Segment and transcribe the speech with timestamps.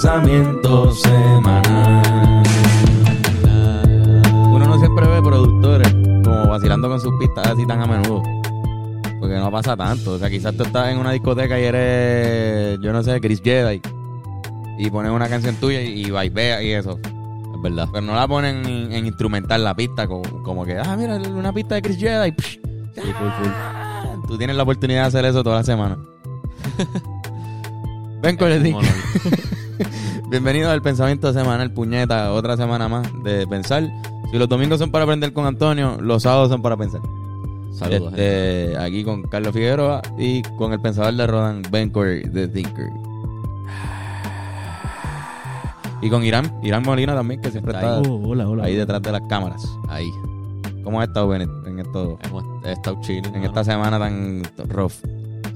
[0.00, 2.42] pensamiento semanal.
[4.32, 5.92] Uno no siempre ve productores
[6.24, 8.22] como vacilando con sus pistas así tan a menudo.
[9.18, 10.12] Porque no pasa tanto.
[10.12, 13.82] O sea, quizás tú estás en una discoteca y eres, yo no sé, Chris Jedi.
[14.78, 16.98] Y pones una canción tuya y, y vaipea y eso.
[17.04, 17.86] Es verdad.
[17.92, 21.52] Pero no la ponen en, en instrumental la pista, como, como que, ah, mira, una
[21.52, 22.32] pista de Chris Jedi.
[22.32, 22.58] psh,
[23.54, 25.98] ah, Tú tienes la oportunidad de hacer eso toda la semana.
[28.22, 28.50] Ven con
[29.84, 30.28] el Mono.
[30.30, 32.32] Bienvenido al pensamiento semanal, puñeta.
[32.32, 33.90] Otra semana más de pensar.
[34.30, 37.00] Si los domingos son para aprender con Antonio, los sábados son para pensar.
[37.72, 38.12] Saludos.
[38.12, 42.88] Este, aquí con Carlos Figueroa y con el pensador de Rodan, Ben Corey, The Thinker.
[46.02, 48.14] Y con Irán, Irán Molina también, que siempre Está está ahí.
[48.14, 48.64] Oh, hola, hola.
[48.64, 49.62] ahí detrás de las cámaras.
[49.88, 50.10] Ahí.
[50.82, 53.44] ¿Cómo has estado, Bennett, en, esto, Hemos estado en mano.
[53.44, 54.94] esta semana tan rough?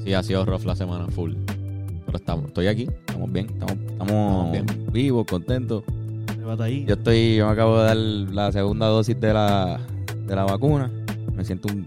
[0.05, 1.33] Sí, ha sido rough la semana full.
[2.15, 2.83] Pero estamos, estoy aquí.
[3.09, 4.93] Estamos bien, estamos, estamos Estamos bien.
[4.93, 5.83] vivos, contentos.
[6.87, 9.81] Yo estoy, yo me acabo de dar la segunda dosis de la,
[10.25, 10.93] de la vacuna.
[11.34, 11.84] Me siento un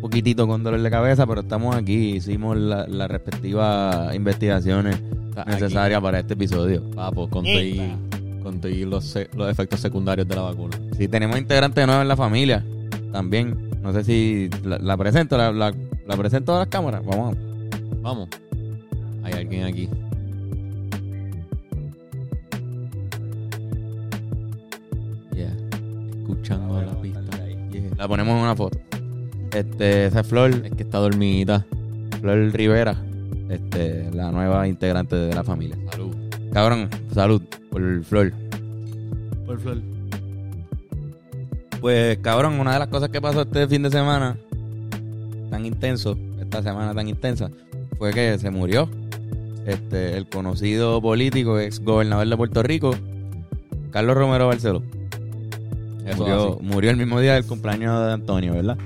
[0.00, 2.10] poquitito con dolor de cabeza, pero estamos aquí.
[2.16, 5.00] Hicimos la- las respectivas investigaciones
[5.48, 6.88] necesarias para este episodio.
[6.94, 7.80] papo, con todo y-
[8.44, 10.78] con todo y los, los efectos secundarios de la vacuna.
[10.96, 12.64] Si tenemos integrantes nuevos en la familia,
[13.10, 13.70] también.
[13.82, 15.74] No sé si la, la presento, la, la-
[16.06, 17.04] la presento a las cámaras.
[17.04, 17.36] Vamos.
[18.02, 18.28] Vamos.
[19.28, 19.88] Hay alguien aquí.
[25.34, 25.54] Yeah.
[26.20, 27.20] Escuchando la pista.
[27.70, 27.90] Yeah.
[27.98, 28.78] La ponemos en una foto.
[29.54, 31.66] Este, esa es Flor, Es que está dormidita.
[32.22, 32.96] Flor Rivera,
[33.50, 35.76] este, la nueva integrante de la familia.
[35.90, 36.16] Salud.
[36.52, 38.32] Cabrón, salud por Flor.
[39.44, 39.78] Por flor.
[41.80, 44.38] Pues cabrón, una de las cosas que pasó este fin de semana,
[45.50, 47.50] tan intenso, esta semana tan intensa,
[47.98, 48.88] fue que se murió
[49.68, 52.94] este, el conocido político, ex gobernador de Puerto Rico,
[53.90, 54.82] Carlos Romero Barceló.
[56.06, 58.78] Eso Murió, el mismo día del cumpleaños de Antonio, ¿verdad?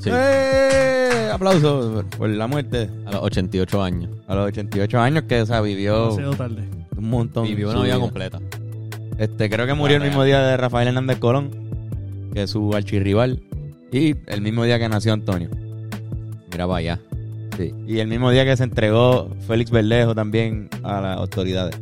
[0.00, 0.10] Sí.
[0.12, 1.30] ¡Eh!
[1.32, 4.10] Aplausos por la muerte A los 88 años.
[4.26, 6.68] a los 88 años que o sea, vivió Demasiado tarde.
[6.96, 7.44] un montón.
[7.46, 8.00] Vivió una vida vida.
[8.00, 8.40] completa.
[9.18, 11.50] Este, creo que murió el mismo día de Rafael Hernández Colón,
[12.34, 13.42] que es su archirrival,
[13.90, 15.48] y el mismo día que nació Antonio.
[16.52, 17.00] Mira para allá.
[17.58, 17.74] Sí.
[17.88, 21.76] Y el mismo día que se entregó Félix Berlejo también a las autoridades.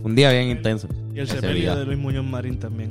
[0.00, 0.88] Fue un día bien intenso.
[1.14, 2.88] Y el sepelio de Luis Muñoz Marín también.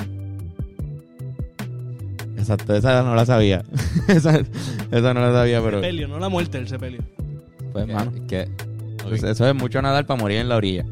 [2.37, 3.63] Exacto, esa no la sabía.
[4.07, 4.39] esa,
[4.91, 7.01] esa no la sabía, pero Sepelio, no la muerte, el sepelio.
[7.73, 8.11] pues, mano.
[8.27, 8.47] Que,
[9.01, 10.85] Pues eso es mucho nadar para morir en la orilla,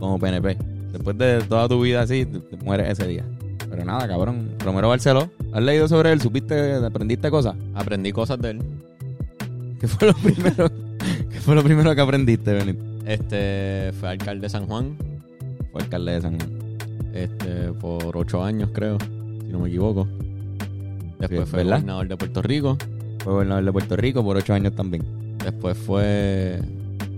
[0.00, 0.56] como PNP.
[0.92, 3.24] Después de toda tu vida así, te, te mueres ese día.
[3.70, 4.48] Pero nada, cabrón.
[4.64, 6.20] Romero Barceló, ¿has leído sobre él?
[6.20, 7.54] ¿Supiste, aprendiste cosas?
[7.74, 8.60] aprendí cosas de él.
[9.80, 10.70] ¿Qué fue lo primero,
[11.30, 12.82] ¿qué fue lo primero que aprendiste, Benito?
[13.06, 14.96] Este fue alcalde de San Juan.
[15.72, 16.50] Fue alcalde de San Juan.
[17.14, 18.98] Este, por ocho años, creo.
[19.00, 20.08] Si no me equivoco.
[21.18, 21.76] Después Sí, fue ¿verdad?
[21.78, 22.78] gobernador de Puerto Rico.
[23.22, 25.04] Fue gobernador de Puerto Rico por ocho años también.
[25.38, 26.60] Después fue.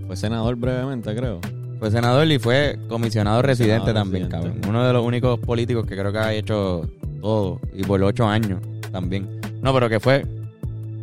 [0.07, 1.39] Fue senador brevemente, creo.
[1.79, 4.49] Fue senador y fue comisionado residente también, residente.
[4.53, 4.69] cabrón.
[4.69, 6.89] Uno de los únicos políticos que creo que ha hecho
[7.21, 7.59] todo.
[7.73, 8.59] Y por ocho años
[8.91, 9.39] también.
[9.61, 10.25] No, pero que fue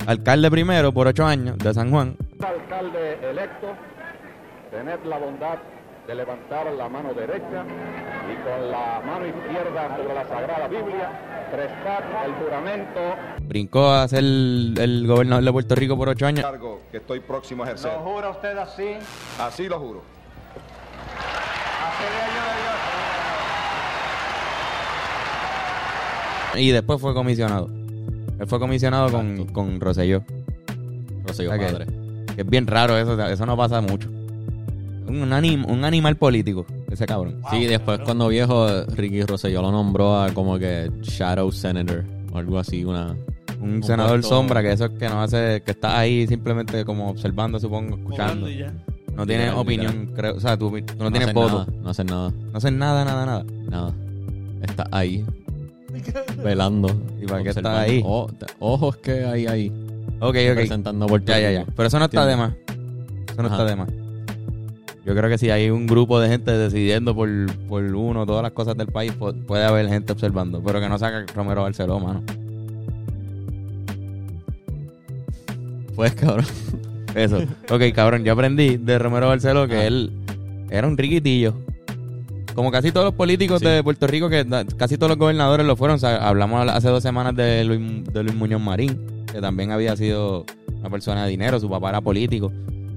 [0.07, 2.17] alcalde primero por ocho años de San Juan.
[2.41, 3.69] alcalde electo,
[4.71, 5.59] tener la bondad
[6.07, 11.11] de levantar la mano derecha y con la mano izquierda sobre la Sagrada Biblia
[11.51, 13.01] prestar el juramento
[13.43, 16.45] Brincó a ser el, el gobernador de Puerto Rico por ocho años.
[16.45, 17.93] cargo que estoy próximo a ejercer.
[17.99, 18.97] jura usted así?
[19.41, 20.03] Así lo juro.
[26.55, 27.69] Y después fue comisionado.
[28.39, 30.23] Él fue comisionado con, con Rosselló.
[31.27, 31.87] Rosselló padre.
[32.35, 33.13] Que es bien raro eso.
[33.13, 34.09] o sea, Eso no pasa mucho.
[34.09, 37.41] Un, anim- un animal político, ese cabrón.
[37.51, 38.67] Sí, después cuando viejo,
[38.97, 43.15] Ricky Rosselló lo nombró a como que Shadow Senator o algo así, una...
[43.61, 46.85] Un Un senador puesto- sombra, que eso es que no hace, que está ahí simplemente
[46.85, 48.49] como observando, supongo, escuchando.
[48.51, 48.71] Ya.
[49.15, 50.35] No tiene Literal, opinión, creo.
[50.37, 51.61] O sea, tú, tú no, tienes voto.
[51.61, 53.45] nada, no hacen nada, No haces nada, nada, nada.
[53.71, 53.95] nada.
[54.61, 55.25] Está ahí,
[56.45, 56.89] velando.
[57.21, 58.03] ¿Y para qué está ahí?
[58.05, 58.29] Oh,
[58.59, 59.69] ojos que hay ahí,
[60.21, 60.35] Ok, ok.
[60.35, 61.65] representando a Puerto Ya, ya, ya.
[61.75, 62.53] Pero eso no está de más.
[63.31, 63.57] Eso no Ajá.
[63.57, 63.89] está de más.
[65.05, 67.29] Yo creo que si hay un grupo de gente decidiendo por,
[67.69, 70.61] por uno todas las cosas del país, pu- puede haber gente observando.
[70.65, 72.23] Pero que no saca Romero Barceló, mano.
[75.95, 76.45] Pues, cabrón.
[77.15, 77.39] Eso.
[77.71, 79.87] Ok, cabrón, yo aprendí de Romero Barceló que Ah.
[79.87, 80.11] él
[80.71, 81.55] era un riquitillo.
[82.57, 83.67] Como casi todos los políticos Sí.
[83.67, 84.45] de Puerto Rico, que
[84.77, 85.97] casi todos los gobernadores lo fueron.
[85.97, 87.81] O sea, hablamos hace dos semanas de Luis,
[88.13, 88.99] de Luis Muñoz Marín,
[89.31, 90.45] que también había sido
[90.81, 92.51] una persona de dinero, su papá era político.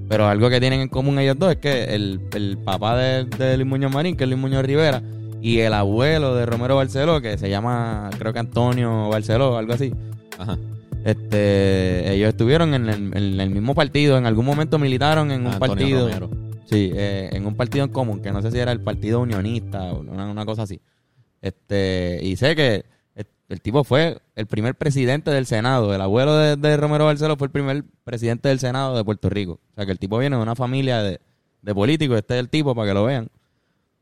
[0.08, 3.56] Pero algo que tienen en común ellos dos es que el, el papá de, de
[3.58, 5.02] Luis Muñoz Marín, que es Luis Muñoz Rivera,
[5.42, 9.92] y el abuelo de Romero Barceló, que se llama, creo que Antonio Barceló, algo así.
[10.38, 10.58] Ajá.
[11.04, 15.52] Este, ellos estuvieron en el, en el mismo partido, en algún momento militaron en un
[15.52, 16.08] Antonio partido.
[16.08, 16.30] Romero.
[16.70, 19.92] Sí, eh, en un partido en común, que no sé si era el Partido Unionista
[19.92, 20.80] o una, una cosa así.
[21.42, 22.84] Este, y sé que
[23.16, 25.92] el, el tipo fue el primer presidente del Senado.
[25.92, 29.60] El abuelo de, de Romero Barceló fue el primer presidente del Senado de Puerto Rico.
[29.72, 31.20] O sea que el tipo viene de una familia de,
[31.62, 32.18] de políticos.
[32.18, 33.28] Este es el tipo para que lo vean.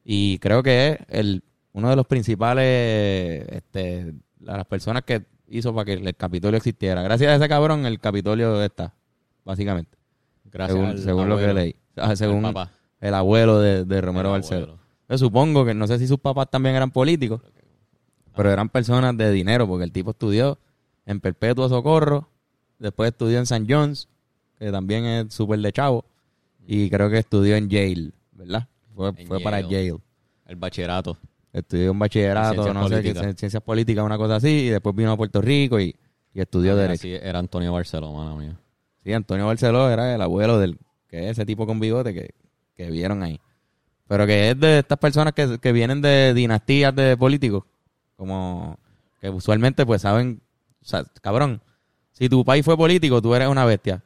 [0.04, 1.42] Y creo que es el,
[1.72, 7.02] uno de los principales, este, las personas que hizo para que el Capitolio existiera.
[7.02, 8.94] Gracias a ese cabrón, el Capitolio está,
[9.44, 9.96] básicamente.
[10.44, 11.76] Gracias según lo que leí.
[12.00, 12.54] Ah, según
[13.00, 14.78] el abuelo de, de Romero El Barceló.
[15.08, 17.40] Yo supongo que no sé si sus papás también eran políticos,
[18.36, 20.58] pero eran personas de dinero, porque el tipo estudió
[21.06, 22.28] en Perpetuo Socorro,
[22.78, 23.64] después estudió en St.
[23.68, 24.08] John's,
[24.58, 26.04] que también es súper de chavo,
[26.66, 28.68] y creo que estudió en Yale, ¿verdad?
[28.94, 29.96] Fue, para Yale.
[30.46, 31.16] El bachillerato.
[31.52, 33.26] Estudió un bachillerato, Ciencias no sé, políticas.
[33.26, 35.96] qué, ciencias políticas, una cosa así, y después vino a Puerto Rico y,
[36.34, 37.02] y estudió Ah, Derecho.
[37.02, 38.56] Sí, era Antonio Barceló, mano mía.
[39.02, 40.76] Sí, Antonio Barceló era el abuelo del
[41.08, 42.34] que es ese tipo con bigote que,
[42.76, 43.40] que vieron ahí.
[44.06, 47.64] Pero que es de estas personas que, que vienen de dinastías de políticos,
[48.16, 48.78] como
[49.20, 50.40] que usualmente pues saben,
[50.82, 51.60] o sea, cabrón,
[52.12, 54.02] si tu país fue político, tú eres una bestia,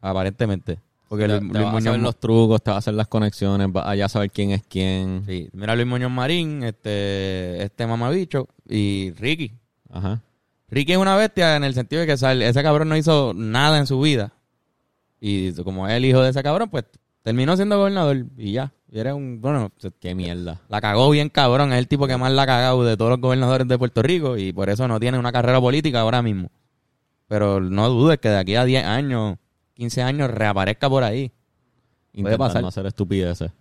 [0.00, 0.78] aparentemente.
[1.08, 3.08] Porque te, Luis, te Luis vas a Muñoz los trucos, te vas a hacer las
[3.08, 5.24] conexiones, vas allá a saber quién es quién.
[5.26, 9.52] sí, mira Luis Muñoz Marín, este, este mamabicho y Ricky.
[9.90, 10.20] Ajá.
[10.68, 13.78] Ricky es una bestia en el sentido de que sal- ese cabrón no hizo nada
[13.78, 14.32] en su vida.
[15.20, 16.84] Y como es el hijo de ese cabrón, pues
[17.22, 18.72] terminó siendo gobernador y ya.
[18.90, 19.70] Y era un, bueno,
[20.00, 20.60] Qué mierda.
[20.68, 21.72] la cagó bien cabrón.
[21.72, 24.36] Es el tipo que más la ha cagado de todos los gobernadores de Puerto Rico
[24.36, 26.50] y por eso no tiene una carrera política ahora mismo.
[27.28, 29.36] Pero no dudes que de aquí a 10 años,
[29.74, 31.30] 15 años reaparezca por ahí.
[32.20, 32.64] Puede pasar.
[32.64, 33.52] hacer estupideces.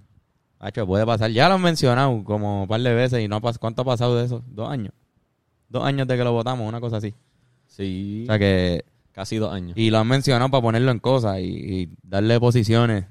[0.57, 1.29] Hacho, puede pasar.
[1.29, 4.25] Ya lo han mencionado como un par de veces y no ¿Cuánto ha pasado de
[4.25, 4.43] eso?
[4.47, 4.93] Dos años.
[5.69, 7.13] Dos años de que lo votamos, una cosa así.
[7.67, 8.23] Sí.
[8.23, 8.83] O sea que
[9.19, 9.73] Casi dos años.
[9.75, 13.03] Y lo han mencionado para ponerlo en cosas y, y darle posiciones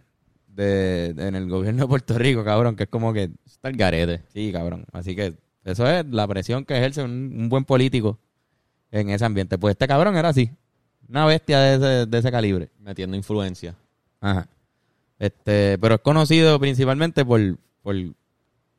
[0.47, 3.77] de, de- en el gobierno de Puerto Rico, cabrón, que es como que, Está el
[3.77, 4.23] garete.
[4.33, 4.87] sí, cabrón.
[4.93, 5.35] Así que
[5.65, 8.19] eso es la presión que ejerce un, un buen político
[8.91, 9.59] en ese ambiente.
[9.59, 10.51] Pues este cabrón era así,
[11.11, 12.71] una bestia de ese, de ese calibre.
[12.81, 13.75] Metiendo influencia.
[14.19, 14.49] Ajá.
[15.19, 17.39] Este, pero es conocido principalmente por,
[17.83, 17.95] por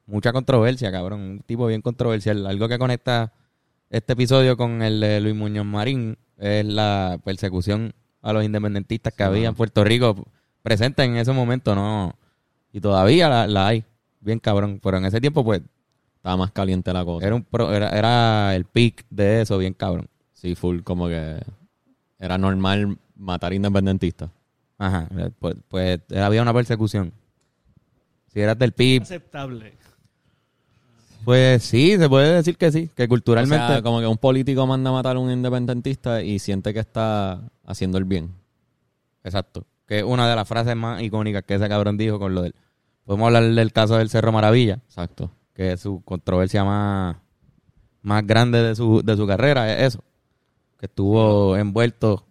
[0.08, 1.20] mucha controversia, cabrón.
[1.22, 2.48] Un tipo bien controversial.
[2.48, 3.34] Algo que conecta
[3.92, 9.24] este episodio con el de Luis Muñoz Marín es la persecución a los independentistas que
[9.24, 10.26] había en Puerto Rico
[10.64, 12.16] presente en ese momento, ¿no?
[12.74, 13.84] Y todavía la, la hay,
[14.20, 14.80] bien cabrón.
[14.84, 15.62] Pero en ese tiempo, pues,
[16.18, 17.26] Estaba más caliente la cosa.
[17.26, 20.08] era, un pro- era, era el pic de eso, bien cabrón.
[20.34, 21.40] Sí, full, como que
[22.20, 24.30] era normal matar independentistas.
[24.78, 25.08] Ajá.
[25.40, 27.14] Pues, pues había una persecución.
[28.28, 29.74] Si eras del PIB, Aceptable.
[31.30, 33.64] Pues sí, se puede decir que sí, que culturalmente.
[33.64, 36.80] O sea, como que un político manda a matar a un independentista y siente que
[36.80, 38.34] está haciendo el bien.
[39.24, 39.68] Exacto.
[39.86, 42.56] Que es una de las frases más icónicas que ese cabrón dijo con lo del.
[43.06, 45.30] Podemos hablar del caso del Cerro Maravilla, Exacto.
[45.54, 47.18] que es su controversia más,
[48.02, 50.04] más grande de su, de su carrera, es eso.
[50.80, 52.26] Que estuvo envuelto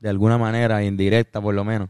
[0.00, 1.88] de alguna manera, indirecta por lo menos.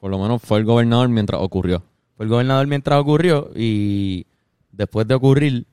[0.00, 1.82] Por lo menos fue el gobernador mientras ocurrió.
[2.18, 4.26] Fue el gobernador mientras ocurrió y
[4.80, 5.66] después de ocurrir,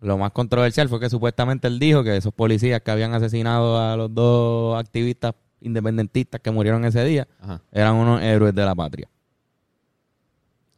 [0.00, 3.96] lo más controversial fue que supuestamente él dijo que esos policías que habían asesinado a
[3.96, 7.62] los dos activistas independentistas que murieron ese día Ajá.
[7.70, 9.08] eran unos héroes de la patria.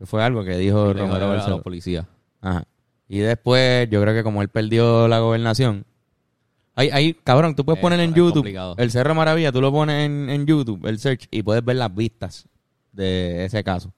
[0.05, 2.05] Fue algo que dijo dijo Romero a los policías.
[2.41, 2.65] Ajá.
[3.09, 5.85] Y después, yo creo que como él perdió la gobernación.
[6.75, 8.75] Ahí, ahí cabrón, tú puedes Eh, poner en YouTube complicado.
[8.79, 11.95] el Cerro Maravilla, tú lo pones en, en YouTube, el search, y puedes ver las
[11.95, 12.49] vistas
[12.93, 13.93] de ese caso.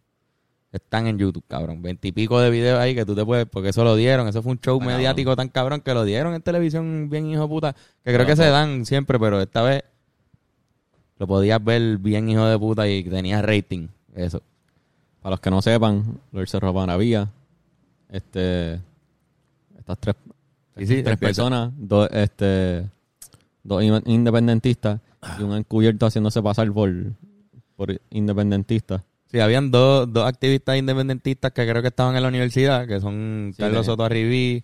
[0.74, 1.80] Están en YouTube, cabrón.
[1.82, 4.26] Veintipico de videos ahí que tú te puedes, porque eso lo dieron.
[4.26, 7.42] Eso fue un show Ah, mediático tan cabrón que lo dieron en televisión bien hijo
[7.42, 7.72] de puta.
[8.04, 9.84] Que creo que se dan siempre, pero esta vez
[11.18, 13.86] lo podías ver bien hijo de puta y tenía rating.
[14.16, 14.42] Eso.
[15.22, 17.28] Para los que no sepan, Lord Cerro Maravilla,
[18.10, 18.80] este,
[19.78, 20.16] estas tres,
[20.76, 22.84] Sí, sí, tres personas, dos, este,
[23.62, 24.98] dos in- independentistas
[25.38, 26.92] y un encubierto haciéndose pasar por,
[27.76, 29.02] por independentistas.
[29.34, 33.50] Sí, habían dos, dos activistas independentistas que creo que estaban en la universidad, que son
[33.52, 34.62] Sí, Carlos Soto Arribí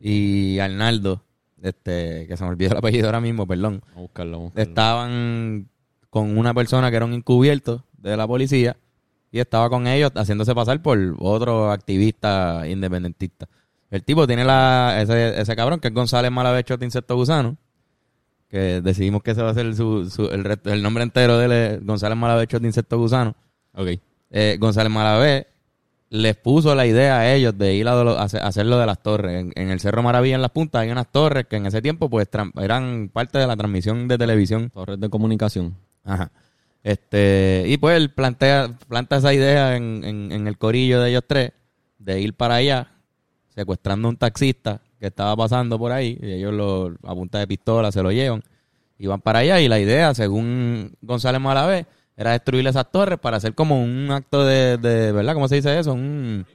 [0.00, 1.24] y Arnaldo,
[1.60, 3.82] este, que se me olvidó el apellido ahora mismo, perdón.
[3.96, 4.70] A buscarlo, vamos a buscarlo.
[4.70, 5.68] Estaban
[6.10, 8.76] con una persona que era un encubierto de la policía
[9.32, 13.48] y estaba con ellos haciéndose pasar por otro activista independentista.
[13.90, 17.56] El tipo tiene la, ese, ese cabrón que es González Malavecho de Insecto Gusano,
[18.48, 22.16] que decidimos que ese va a ser su, su- el, nombre entero de él González
[22.16, 23.34] Malavecho de Insecto Gusano.
[23.74, 23.88] Ok.
[24.30, 25.46] eh, González Malavé
[26.10, 29.02] les puso la idea a ellos de ir a, lo- a hacer- lo de las
[29.02, 29.40] torres.
[29.40, 32.08] En, en el Cerro Maravilla, en las puntas, hay unas torres que en ese tiempo
[32.08, 32.28] pues
[32.60, 34.70] eran parte de la transmisión de televisión.
[34.70, 35.74] Torres de comunicación.
[36.04, 36.30] Ajá.
[36.84, 41.24] Este, y pues él plantea, planta esa idea en, en- en el corillo de ellos
[41.26, 41.50] tres,
[41.98, 42.88] de ir para allá,
[43.54, 47.46] secuestrando a un taxista que estaba pasando por ahí, y ellos lo, a punta de
[47.46, 48.42] pistola se lo llevan,
[48.98, 53.36] y van para allá, y la idea, según González Malavé, era destruir esas torres para
[53.38, 55.34] hacer como un acto de, de ¿verdad?
[55.34, 55.92] ¿Cómo se dice eso?
[55.94, 56.46] Un,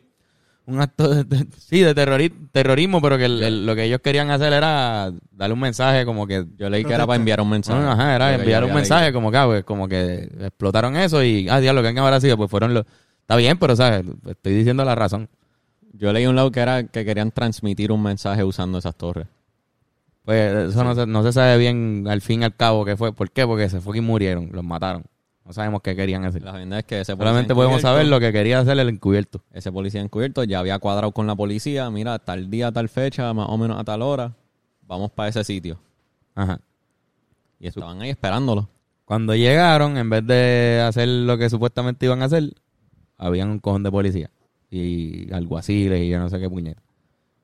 [0.65, 3.99] un acto de, de- sí, de terrori- terrorismo, pero que el- el- lo que ellos
[4.01, 7.49] querían hacer era darle un mensaje como que Yo leí que era para enviar un
[7.49, 7.81] mensaje.
[7.81, 9.13] no, ajá, era enviar un mensaje leído.
[9.15, 12.37] como que, ah, pues, como que explotaron eso y, ah, diablo, ¿qué habrá sido?
[12.37, 12.85] Pues fueron los...
[13.21, 14.05] Está bien, pero, ¿sabes?
[14.27, 15.29] Estoy diciendo la razón.
[15.93, 19.27] Yo leí un lado que era que querían transmitir un mensaje usando esas torres.
[20.23, 23.11] Pues eso no, se, no se sabe bien al fin y al cabo qué fue.
[23.13, 23.45] ¿Por qué?
[23.45, 25.03] Porque se fue y murieron, los mataron.
[25.49, 26.43] No sabemos qué querían hacer.
[26.43, 29.41] La verdad es que ese Solamente podemos saber lo que quería hacer el encubierto.
[29.51, 31.89] Ese policía encubierto ya había cuadrado con la policía.
[31.89, 34.35] Mira, tal día, tal fecha, más o menos a tal hora.
[34.83, 35.79] Vamos para ese sitio.
[36.35, 36.61] Ajá.
[37.59, 38.69] Y estaban ahí esperándolo.
[39.05, 42.53] Cuando llegaron, en vez de hacer lo que supuestamente iban a hacer,
[43.17, 44.29] habían un cojón de policía.
[44.69, 46.83] Y alguaciles y yo no sé qué puñeta.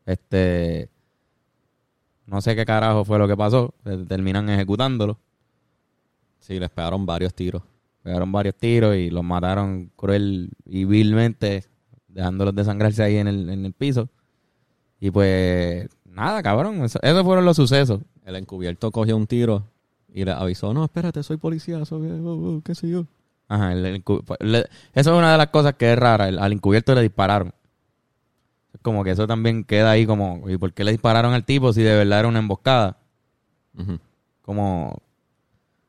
[0.05, 0.91] Este.
[2.27, 3.73] No sé qué carajo fue lo que pasó.
[4.07, 5.17] Terminan ejecutándolo.
[6.37, 7.63] Sí, les pegaron varios tiros.
[8.05, 11.65] Pegaron varios tiros y los mataron cruel y vilmente,
[12.07, 14.09] dejándolos desangrarse ahí en el, en el piso.
[14.99, 16.83] Y pues, nada, cabrón.
[16.85, 18.01] eso- esos fueron los sucesos.
[18.23, 19.63] El encubierto cogió un tiro
[20.13, 23.07] y le avisó, no, espérate, soy policía, soy, oh, oh, qué sé yo.
[23.47, 26.25] Ajá, el- el pues, le- eso es una de las cosas que es rara.
[26.25, 27.53] al encubierto le dispararon.
[28.83, 31.81] Como que eso también queda ahí como, ¿y por qué le dispararon al tipo si
[31.81, 32.97] de verdad era una emboscada?
[34.43, 35.01] Como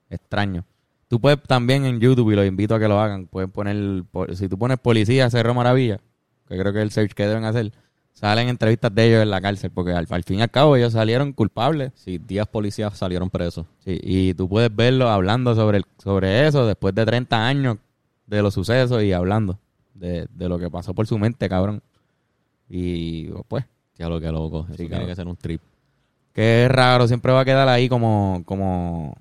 [0.09, 0.65] extraño.
[1.09, 4.27] Tú puedes también en YouTube, y los invito a que lo hagan, puedes poner, po-
[4.35, 6.01] si tú pones policía Cerro Maravilla,
[6.49, 7.73] que creo que es el search que deben hacer,
[8.13, 10.95] salen entrevistas de ellos en la cárcel, porque al, al fin y al cabo ellos
[10.95, 11.93] salieron culpables.
[11.95, 13.67] Sí, 10 policías salieron presos.
[13.85, 17.77] Sí, y tú puedes verlo hablando sobre, el, sobre eso después de 30 años
[18.27, 19.59] de los sucesos y hablando
[19.95, 21.83] de, de lo que pasó por su mente, cabrón.
[22.69, 23.65] Y pues,
[23.97, 24.61] Ya lo que loco.
[24.65, 25.09] Eso Sí, tiene cabrón.
[25.09, 25.61] que ser un trip.
[26.33, 29.15] que es raro, siempre va a quedar ahí como, como,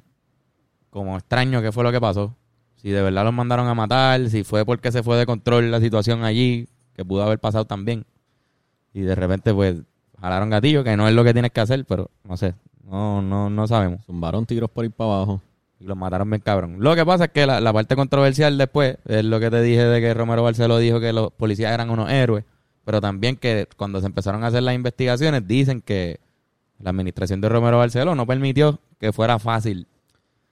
[0.96, 2.34] como extraño qué fue lo que pasó.
[2.78, 5.82] Si de verdad los mandaron a matar, si fue porque se fue de control la
[5.82, 8.06] situación allí, que pudo haber pasado también.
[8.94, 9.76] Y de repente, pues,
[10.22, 12.54] jalaron gatillo, que no es lo que tienes que hacer, pero no sé,
[12.90, 14.06] no, no, no sabemos.
[14.06, 15.42] Zumbaron tiros por ir para abajo.
[15.82, 16.78] Y los mataron bien cabrón.
[16.80, 19.84] Lo que pasa es que la, la parte controversial después es lo que te dije
[19.84, 22.46] de que Romero Barceló dijo que los policías eran unos héroes,
[22.86, 26.22] pero también que cuando se empezaron a hacer las investigaciones dicen que
[26.80, 29.88] la administración de Romero Barceló no permitió que fuera fácil,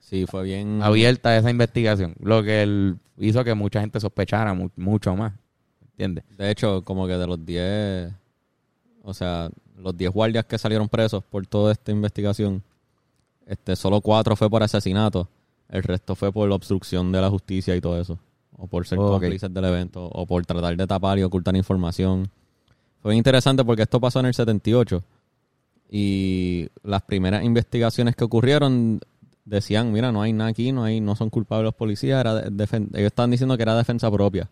[0.06, 0.80] Sí, fue bien...
[0.82, 5.32] abierta esa investigación, lo que él hizo que mucha gente sospechara mu- mucho más,
[5.92, 6.24] ¿entiendes?
[6.36, 8.12] De hecho, como que de los 10...
[9.02, 12.62] O sea, los 10 guardias que salieron presos por toda esta investigación,
[13.46, 15.28] este solo cuatro fue por asesinato.
[15.68, 18.18] El resto fue por la obstrucción de la justicia y todo eso.
[18.56, 19.08] O por ser Ok.
[19.20, 20.06] cómplices del evento.
[20.06, 22.30] O por tratar de tapar y ocultar información.
[23.02, 25.02] Fue bien interesante porque esto pasó en el 78.
[25.90, 29.00] Y las primeras investigaciones que ocurrieron
[29.44, 32.20] decían, mira, no hay nada aquí, no hay, no son culpables los policías.
[32.20, 34.48] Era de- defen- ellos estaban diciendo que era defensa propia.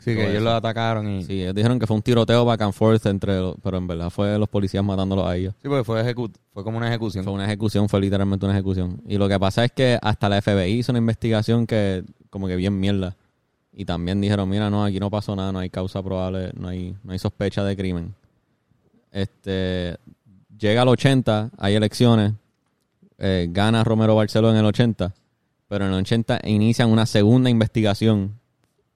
[0.00, 1.20] Sí, que ellos los atacaron y...
[1.22, 1.26] Sí.
[1.28, 4.10] Sí, ellos dijeron que fue un tiroteo back and forth entre los, pero en verdad
[4.10, 5.54] fue los policías matándolos a ellos.
[5.62, 7.24] porque fue, ejecu- fue como una ejecución.
[7.24, 9.00] Fue una ejecución, fue literalmente una ejecución.
[9.06, 12.56] Y lo que pasa es que hasta la FBI hizo una investigación que como que
[12.56, 13.16] bien mierda.
[13.72, 16.94] Y también dijeron, mira, no, aquí no pasó nada, no hay causa probable, no hay,
[17.02, 18.14] no hay sospecha de crimen.
[19.10, 19.96] Este
[20.58, 22.32] llega al 80, hay elecciones,
[23.18, 25.14] eh, gana Romero Barceló en el 80,
[25.68, 28.38] pero en el 80 inician una segunda investigación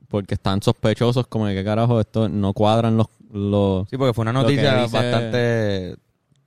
[0.09, 4.23] porque están sospechosos como de que carajo esto no cuadran los, los Sí, porque fue
[4.23, 5.97] una noticia dice- bastante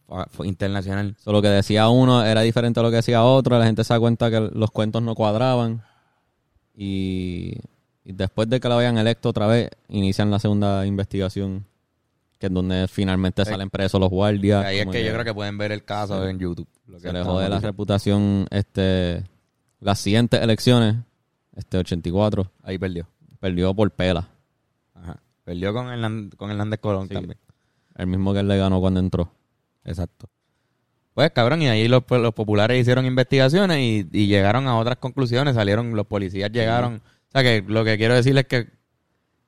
[0.09, 1.15] ah, internacional.
[1.23, 3.59] So, lo que decía uno era diferente a lo que decía otro.
[3.59, 5.83] La gente se da cuenta que los cuentos no cuadraban.
[6.75, 7.53] Y,
[8.03, 11.65] y después de que la hayan electo otra vez, inician la segunda investigación.
[12.41, 14.65] Que es donde finalmente salen presos los guardias.
[14.65, 16.67] Ahí es que yo creo que pueden ver el caso en YouTube.
[16.87, 18.47] lo que se le jode la reputación.
[18.49, 19.23] Este,
[19.79, 20.95] las siguientes elecciones,
[21.55, 23.07] este 84, Ahí perdió.
[23.39, 24.27] perdió por pela.
[24.95, 25.21] Ajá.
[25.43, 27.13] Perdió con Hernández, con Hernández Colón Sí.
[27.13, 27.37] también.
[27.95, 29.31] El mismo que él le ganó cuando entró.
[29.85, 30.27] Exacto.
[31.13, 35.53] Pues cabrón, y ahí los, los populares hicieron investigaciones y, y llegaron a otras conclusiones.
[35.53, 36.95] Salieron, los policías llegaron.
[36.95, 38.67] O sea que lo que quiero decir es que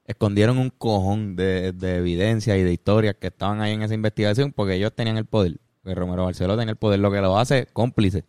[0.05, 4.51] escondieron un cojón de, de evidencia y de historias que estaban ahí en esa investigación
[4.51, 5.57] porque ellos tenían el poder.
[5.81, 8.24] Porque Romero Barceló tenía el poder, lo que lo hace cómplice.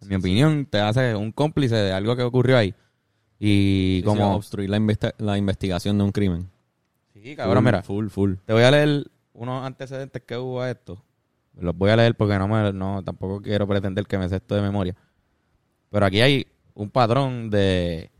[0.00, 2.74] En mi opinión, te hace un cómplice de algo que ocurrió ahí.
[3.40, 4.36] Y Sí, sí, como...
[4.36, 6.48] obstruir la, investi- la investigación de un crimen.
[7.12, 7.82] Sí, cabrón, Full, mira.
[7.82, 8.34] Full, full.
[8.44, 11.02] Te voy a leer unos antecedentes que hubo a esto.
[11.60, 14.54] Los voy a leer porque no me, no, tampoco quiero pretender que me sé esto
[14.54, 14.94] de memoria.
[15.90, 18.10] Pero aquí hay un patrón de,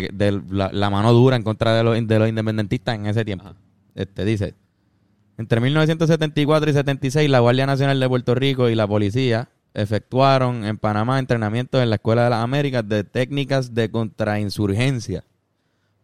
[0.00, 3.24] de, de la, la mano dura en contra de los, de los independentistas en ese
[3.24, 3.46] tiempo.
[3.46, 3.56] Ajá.
[3.94, 4.54] Este dice,
[5.38, 10.78] entre 1974 y 76 la Guardia Nacional de Puerto Rico y la policía efectuaron en
[10.78, 15.24] Panamá entrenamientos en la Escuela de las Américas de técnicas de contrainsurgencia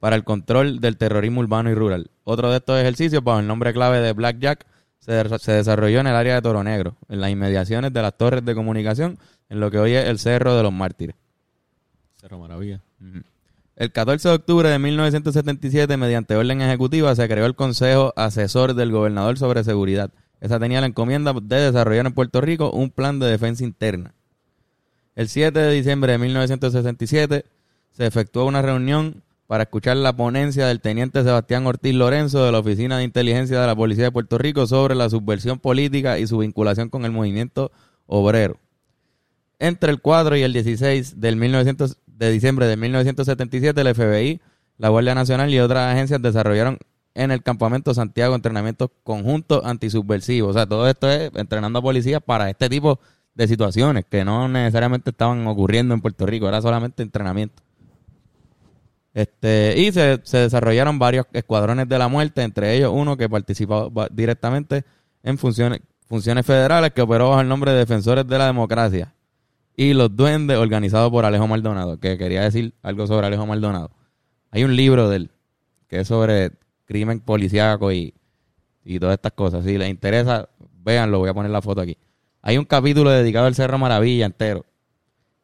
[0.00, 2.10] para el control del terrorismo urbano y rural.
[2.24, 4.64] Otro de estos ejercicios, bajo el nombre clave de Blackjack,
[5.00, 8.16] se, de- se desarrolló en el área de Toro Negro, en las inmediaciones de las
[8.16, 9.18] torres de comunicación,
[9.48, 11.16] en lo que hoy es el Cerro de los Mártires.
[12.20, 12.80] Cero maravilla.
[13.78, 18.90] El 14 de octubre de 1977, mediante orden ejecutiva, se creó el Consejo Asesor del
[18.90, 20.10] Gobernador sobre Seguridad.
[20.40, 24.14] Esa tenía la encomienda de desarrollar en Puerto Rico un plan de defensa interna.
[25.14, 27.44] El 7 de diciembre de 1967
[27.92, 32.58] se efectuó una reunión para escuchar la ponencia del teniente Sebastián Ortiz Lorenzo de la
[32.58, 36.38] Oficina de Inteligencia de la Policía de Puerto Rico sobre la subversión política y su
[36.38, 37.70] vinculación con el movimiento
[38.06, 38.58] obrero.
[39.60, 44.40] Entre el 4 y el 16 del 1900 de diciembre de 1977, el FBI,
[44.76, 46.78] la Guardia Nacional y otras agencias desarrollaron
[47.14, 50.50] en el campamento Santiago entrenamientos conjuntos antisubversivos.
[50.50, 52.98] O sea, todo esto es entrenando a policías para este tipo
[53.34, 57.62] de situaciones que no necesariamente estaban ocurriendo en Puerto Rico, era solamente entrenamiento.
[59.14, 64.08] Este, y se, se desarrollaron varios escuadrones de la muerte, entre ellos uno que participaba
[64.10, 64.84] directamente
[65.22, 69.14] en funciones, funciones federales que operó bajo el nombre de Defensores de la Democracia.
[69.80, 73.92] Y los duendes organizados por Alejo Maldonado, que quería decir algo sobre Alejo Maldonado.
[74.50, 75.30] Hay un libro de él
[75.86, 76.50] que es sobre
[76.84, 78.12] crimen policíaco y,
[78.84, 79.64] y todas estas cosas.
[79.64, 80.48] Si les interesa,
[80.82, 81.96] véanlo, voy a poner la foto aquí.
[82.42, 84.66] Hay un capítulo dedicado al Cerro Maravilla entero.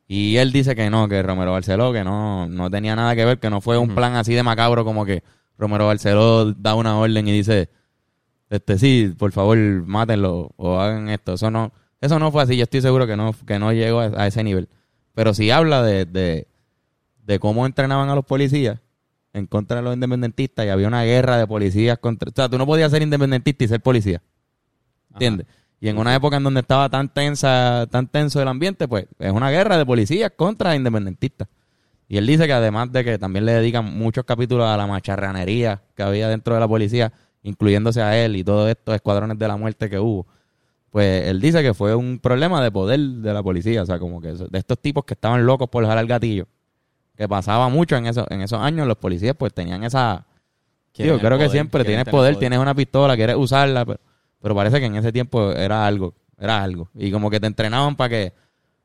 [0.08, 3.38] Y él dice que no, que Romero Barceló, que no, no tenía nada que ver,
[3.38, 5.22] que no fue un plan así de macabro como que
[5.56, 7.70] Romero Barceló da una orden y dice,
[8.50, 11.34] este sí, por favor, mátenlo o hagan esto.
[11.34, 11.72] Eso no,
[12.04, 12.56] eso no fue así.
[12.56, 14.68] Yo estoy seguro que no, que no llegó a, a ese nivel.
[15.14, 16.48] Pero sí habla de, de,
[17.24, 18.80] de cómo entrenaban a los policías
[19.32, 22.30] en contra de los independentistas y había una guerra de policías contra...
[22.30, 24.22] O sea, tú no podías ser independentista y ser policía.
[25.12, 25.46] ¿Entiendes?
[25.80, 29.32] Y en una época en donde estaba tan tensa, tan tenso el ambiente, pues es
[29.32, 31.48] una guerra de policías contra independentistas.
[32.08, 35.82] Y él dice que además de que también le dedican muchos capítulos a la macharranería
[35.96, 37.12] que había dentro de la policía,
[37.42, 40.26] incluyéndose a él y todos estos escuadrones de la muerte que hubo,
[40.94, 44.20] pues él dice que fue un problema de poder de la policía, o sea, como
[44.20, 46.46] que de estos tipos que estaban locos por jalar el gatillo,
[47.16, 50.24] que pasaba mucho en, eso, en esos años, los policías pues tenían esa...
[50.96, 52.36] El creo que siempre tienes poder, poder.
[52.36, 53.98] tienes una pistola, quieres usarla, pero,
[54.40, 56.88] pero parece que en ese tiempo era algo, era algo.
[56.94, 58.32] Y como que te entrenaban para que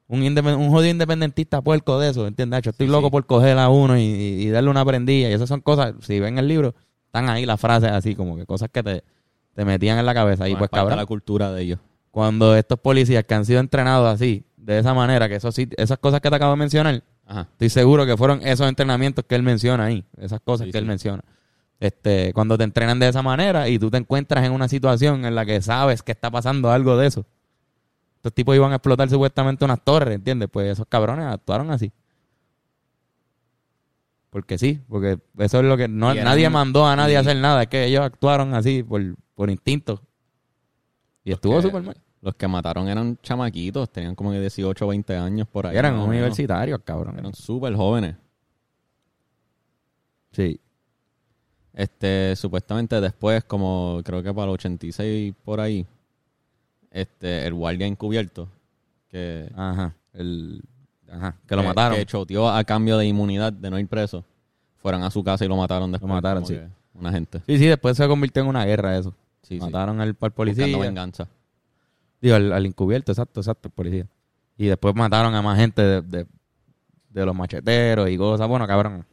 [0.08, 2.63] un, independ- un jodido independentista puerco de eso, ¿entiendes?
[2.63, 3.12] Yo estoy Sí, loco sí.
[3.12, 5.30] por coger a uno y, darle una prendilla.
[5.30, 6.74] Y esas son cosas, si ven el libro,
[7.06, 9.04] están ahí las frases así, como que cosas que te,
[9.54, 10.50] te metían en la cabeza.
[10.50, 11.80] Y pues cabrón, la cultura de ellos.
[12.12, 15.98] Cuando estos policías que han sido entrenados así, de esa manera, que eso sí, esas
[16.00, 17.41] cosas que te acabo de mencionar, Ajá.
[17.52, 20.86] Estoy seguro que fueron esos entrenamientos que él menciona ahí, esas cosas Sí, que él
[20.86, 21.24] menciona.
[21.80, 25.36] Este, cuando te entrenan de esa manera y tú te encuentras en una situación en
[25.36, 27.26] la que sabes que está pasando algo de eso.
[28.15, 30.50] Estos tipos iban a explotar supuestamente unas torres, ¿entiendes?
[30.52, 31.91] Pues esos cabrones actuaron así.
[34.32, 37.38] Porque sí, porque eso es lo que no, eran- nadie mandó a nadie a hacer
[37.38, 39.02] nada, es que ellos actuaron así por,
[39.36, 40.02] por instinto.
[41.23, 41.97] Y estuvo súper mal.
[42.21, 45.77] Los que mataron eran chamaquitos, tenían como que 18 o 20 años por ahí.
[45.77, 47.17] Eran universitarios, cabrón.
[47.17, 48.15] Eran súper jóvenes.
[50.32, 50.60] Sí.
[51.73, 55.86] Este, supuestamente después, como creo que para el 86 por ahí,
[56.91, 58.49] este, el guardia encubierto,
[59.10, 59.93] que, Ajá.
[60.13, 60.62] El,
[61.10, 61.38] ajá.
[61.47, 61.97] Que lo que- mataron.
[61.97, 64.25] que choteó a cambio de inmunidad, de no ir preso,
[64.77, 66.12] fueron a su casa y lo mataron después.
[66.12, 66.65] mataron, como sí.
[66.95, 67.39] Una gente.
[67.45, 69.13] Sí, sí, después se convirtió en una guerra eso.
[69.49, 69.59] Sí, sí.
[69.59, 70.77] Mataron al, al Buscando policía.
[70.77, 71.27] venganza.
[72.21, 74.07] Digo, al, al encubierto, exacto, exacto, el policía.
[74.57, 76.25] Y después mataron a más gente de, de,
[77.09, 78.47] de los macheteros y cosas.
[78.47, 79.05] Bueno, cabrón,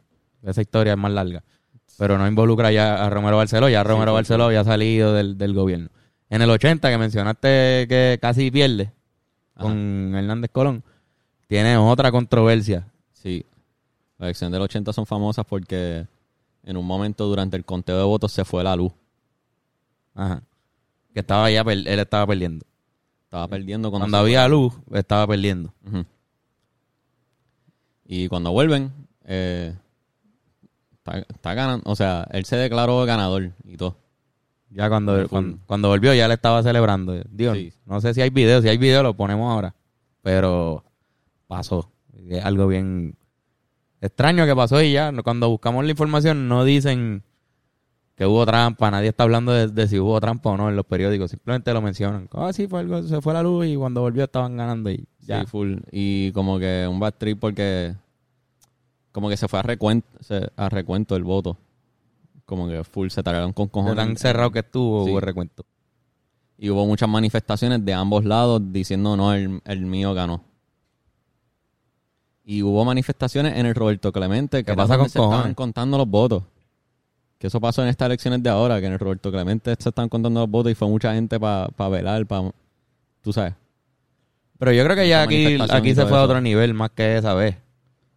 [0.43, 1.43] esa historia es más larga.
[1.97, 3.67] Pero no involucra ya a Romero Barceló.
[3.69, 5.89] Ya Romero sí, Barceló ya ha salido del, del gobierno.
[6.29, 8.91] En el 80, que mencionaste que casi pierde
[9.57, 10.83] con Hernández Colón,
[11.47, 12.87] tiene otra controversia.
[13.13, 13.43] Sí.
[14.19, 16.05] Las elecciones del 80 son famosas porque
[16.63, 18.91] en un momento durante el conteo de votos se fue la luz.
[20.17, 20.41] Ajá.
[21.13, 22.65] Que estaba ya, él estaba perdiendo.
[23.23, 25.73] Estaba perdiendo cuando, Cuando había luz, estaba perdiendo.
[28.05, 28.91] Y cuando vuelven,
[29.25, 29.75] eh,
[30.93, 31.83] está, está ganando.
[31.89, 33.97] O sea, él se declaró ganador y todo.
[34.69, 37.13] Ya cuando, cuando, cuando volvió ya le estaba celebrando.
[37.29, 37.71] Digo, Sí.
[37.85, 39.75] no sé si hay video, si hay video lo ponemos ahora.
[40.21, 40.83] Pero
[41.47, 41.91] pasó.
[42.29, 43.15] Es algo bien,
[44.01, 47.23] extraño que pasó y ya, cuando buscamos la información no dicen
[48.17, 50.85] que hubo trampa, nadie está hablando de, de si hubo trampa o no en los
[50.85, 52.27] periódicos, simplemente lo mencionan.
[52.33, 55.41] Ah, sí, fue algo, se fue la luz y cuando volvió estaban ganando y ya.
[55.41, 55.75] Sí, full.
[55.91, 57.93] Y como que un bad trip porque
[59.11, 61.57] como que se fue a recuento, se- a recuento el voto.
[62.45, 63.95] Como que full se tararon con cojones.
[63.97, 65.11] tan cerrado que estuvo, Sí.
[65.11, 65.63] hubo recuento.
[66.57, 70.43] Y hubo muchas manifestaciones de ambos lados diciendo no, el, el mío ganó.
[72.43, 76.07] Y hubo manifestaciones en el Roberto Clemente que ¿Qué pasa con se estaban contando los
[76.07, 76.43] votos.
[77.37, 80.09] Que eso pasó en estas elecciones de ahora, que en el Roberto Clemente se están
[80.09, 82.51] contando los votos y fue mucha gente para velar, para...
[83.21, 83.53] Tú sabes.
[84.57, 87.33] Pero yo creo que ya aquí, aquí se fue a otro nivel más que esa
[87.35, 87.55] vez.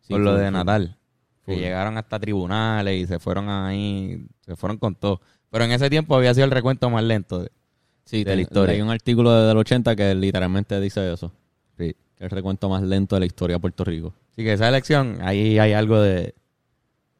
[0.00, 0.52] Sí, por lo de full.
[0.54, 0.96] Natal.
[1.44, 5.20] Que llegaron hasta tribunales y se fueron ahí, se fueron con todo.
[5.50, 7.42] Pero en ese tiempo había sido el recuento más lento.
[7.42, 7.50] de-
[8.04, 8.74] Sí, de la historia.
[8.74, 11.30] Hay un artículo de- del 80 que literalmente dice eso.
[11.78, 11.94] Sí.
[12.18, 14.14] El recuento más lento de la historia de Puerto Rico.
[14.32, 16.34] Así que esa elección, ahí hay algo de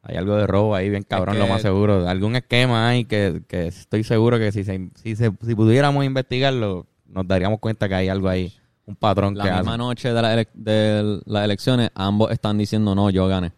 [0.03, 2.07] hay algo de robo ahí bien cabrón, que- lo más seguro.
[2.07, 6.87] Algún esquema ahí que, que estoy seguro que si se, si se si pudiéramos investigarlo,
[7.05, 8.51] nos daríamos cuenta que hay algo ahí,
[8.85, 9.77] un patrón La que misma hace.
[9.77, 13.51] noche de, la ele- de las elecciones, ambos están diciendo no, yo gané.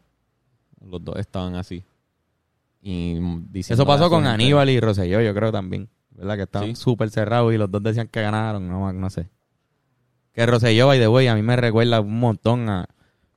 [0.86, 1.84] Los dos estaban así.
[2.82, 3.14] Y
[3.50, 5.88] diciendo Eso pasó con Aníbal y Rosselló, yo creo también.
[6.12, 6.36] ¿Verdad?
[6.36, 6.76] Que estaban Sí.
[6.76, 8.68] súper cerrados y los dos decían que ganaron.
[8.68, 9.30] No, no sé.
[10.34, 12.88] Que Rosselló, by the way, a mí me recuerda un montón a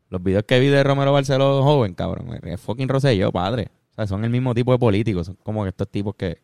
[0.09, 2.38] los videos que vi de Romero Barceló joven, cabrón.
[2.45, 3.69] Es fucking Rosselló, padre.
[3.92, 5.27] O sea, son el mismo tipo de políticos.
[5.27, 6.38] Son como estos tipos que,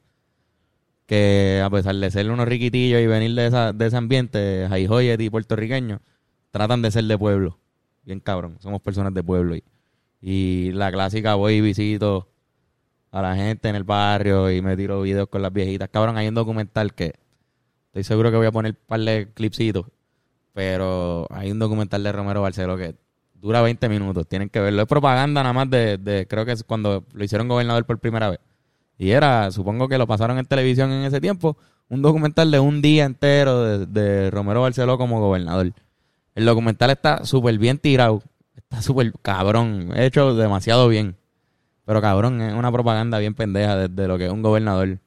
[1.07, 5.20] que a pesar de ser unos riquitillos y venir de, esa, de ese ambiente, jaijoyet
[5.20, 6.01] y puertorriqueños,
[6.51, 7.59] tratan de ser de pueblo.
[8.05, 8.57] Bien cabrón.
[8.61, 9.55] Somos personas de pueblo.
[9.55, 9.62] Y,
[10.20, 12.29] y la clásica voy y visito
[13.12, 15.88] a la gente en el barrio y me tiro videos con las viejitas.
[15.90, 17.14] Cabrón, hay un documental que
[17.88, 19.87] estoy seguro que voy a poner un par de clipsitos,
[20.55, 22.94] pero hay un documental de Romero Barceló que
[23.42, 24.26] dura 20 minutos.
[24.26, 24.83] Tienen que verlo.
[24.83, 28.31] Es propaganda nada más de, de creo que es cuando lo hicieron gobernador por primera
[28.31, 28.40] vez.
[28.96, 31.57] Y era, supongo que lo pasaron en televisión en ese tiempo,
[31.88, 35.72] un documental de un día entero de, de Romero Barceló como gobernador.
[36.35, 38.22] El documental está súper bien tirado.
[38.57, 39.90] Está súper cabrón.
[39.96, 41.16] Hecho demasiado bien.
[41.85, 45.00] Pero cabrón, es una propaganda bien pendeja de, de lo que es un gobernador.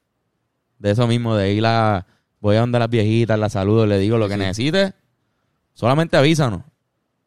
[0.78, 2.06] De eso mismo, de ir a...
[2.42, 4.94] Voy a donde las viejitas, las saludo, le digo lo que necesites.
[5.74, 6.62] Solamente avísanos.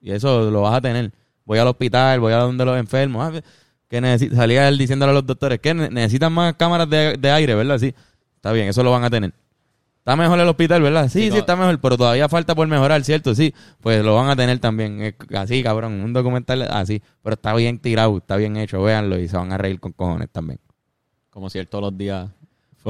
[0.01, 1.13] Y eso lo vas a tener.
[1.45, 3.35] Voy al hospital, voy a donde los enfermos.
[3.35, 3.41] Ah,
[3.89, 7.55] que salía él diciéndole a los doctores que ne- necesitan más cámaras de, de aire,
[7.55, 7.79] ¿verdad?
[7.79, 7.95] Sí.
[8.37, 9.33] Está bien, eso lo van a tener.
[9.99, 11.09] Está mejor el hospital, ¿verdad?
[11.09, 13.35] Sí, sí, Sí, está mejor, pero todavía falta por mejorar, ¿cierto?
[13.35, 15.15] Sí, pues lo van a tener también.
[15.35, 17.03] Así, cabrón, un documental así.
[17.23, 20.29] Pero está bien tirado, está bien hecho, véanlo y se van a reír con cojones
[20.31, 20.61] también.
[21.31, 22.29] Como si él todos los días...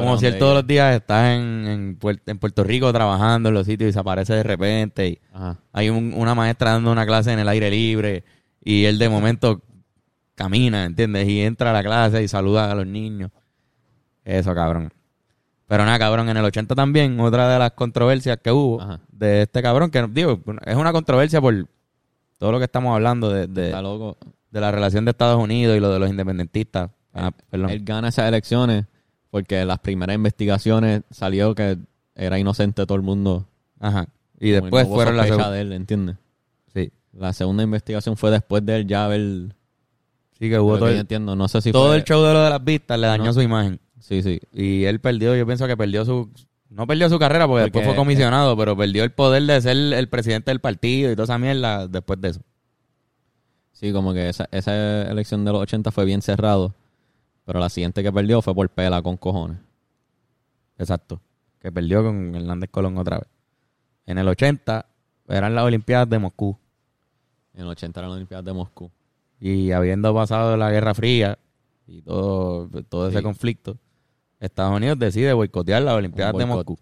[0.00, 3.54] Como si él todos los días está en, en, Puer- en Puerto Rico trabajando en
[3.54, 5.58] los sitios y se aparece de repente y Ajá.
[5.72, 8.24] hay un- una maestra dando una clase en el aire libre
[8.62, 9.62] y él de momento
[10.34, 11.28] camina, ¿entiendes?
[11.28, 13.30] Y entra a la clase y saluda a los niños.
[14.24, 14.92] Eso, cabrón.
[15.66, 19.00] Pero nada, cabrón, en el 80 también, otra de las controversias que hubo Ajá.
[19.10, 21.66] de este cabrón, que digo, es una controversia por
[22.38, 23.72] todo lo que estamos hablando de, de,
[24.50, 26.90] de la relación de Estados Unidos y lo de los independentistas.
[27.12, 27.32] Ah.
[27.50, 28.86] Él gana esas elecciones
[29.30, 31.78] porque las primeras investigaciones salió que
[32.14, 33.46] era inocente todo el mundo.
[33.80, 34.08] Ajá.
[34.40, 36.16] Y Como después no fueron las de él, ¿entiendes?
[36.72, 36.90] Sí.
[37.12, 39.54] La segunda investigación fue después de él ya haber...
[40.38, 42.32] Sí, que hubo todo que el, entiendo, no sé si todo fue- el show de
[42.32, 43.32] lo de las vistas, le dañó No.
[43.32, 43.80] su imagen.
[43.98, 44.40] Sí, sí.
[44.52, 46.30] Y él perdió, yo pienso que perdió su...
[46.70, 49.76] No perdió su carrera porque, Porque, después fue comisionado, pero perdió el poder de ser
[49.76, 52.40] el presidente del partido y toda esa mierda después de eso.
[53.72, 56.74] Sí, como que esa, esa elección de los 80 fue bien cerrado.
[57.48, 59.56] Pero la siguiente que perdió fue por pela con cojones.
[60.76, 61.18] Exacto.
[61.58, 63.28] Que perdió con Hernández Colón otra vez.
[64.04, 64.84] En el 80
[65.28, 66.58] eran las Olimpiadas de Moscú.
[67.54, 68.90] En el 80 eran las Olimpiadas de Moscú.
[69.40, 71.38] Y habiendo pasado la Guerra Fría
[71.86, 73.24] y todo, todo ese Sí.
[73.24, 73.78] conflicto,
[74.40, 76.44] Estados Unidos decide boicotear las Olimpiadas de.
[76.44, 76.78] Moscú.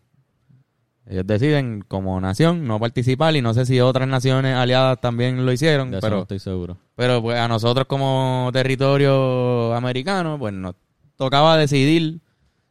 [1.09, 5.53] Ellos deciden, como nación, no participar y no sé si otras naciones aliadas también lo
[5.53, 6.79] hicieron, De eso no pero, estoy seguro.
[6.97, 10.75] pero pues a nosotros como territorio americano, pues nos
[11.17, 12.21] tocaba decidir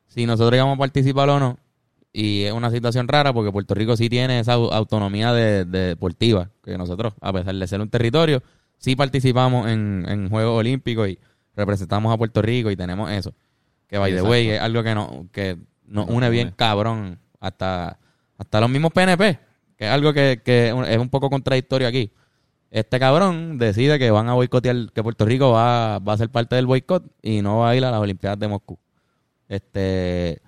[0.07, 1.57] si nosotros íbamos a participar o no.
[2.11, 5.79] Y es una situación rara porque Puerto Rico sí tiene esa au- autonomía de, de
[5.87, 8.41] deportiva, que nosotros, a pesar de ser un territorio,
[8.77, 11.19] sí participamos en, en Juegos Olímpicos y
[11.55, 13.33] representamos a Puerto Rico y tenemos eso.
[13.87, 14.31] Que by the Exacto.
[14.31, 17.99] way es algo que, no, que nos une bien cabrón hasta,
[18.37, 19.39] hasta los mismos PNP,
[19.77, 22.11] que es algo que, que es un poco contradictorio aquí.
[22.71, 26.55] Este cabrón decide que van a boicotear, que Puerto Rico va, va a ser parte
[26.55, 28.77] del boicot y no va a ir a las Olimpiadas de Moscú.
[29.47, 30.41] Este,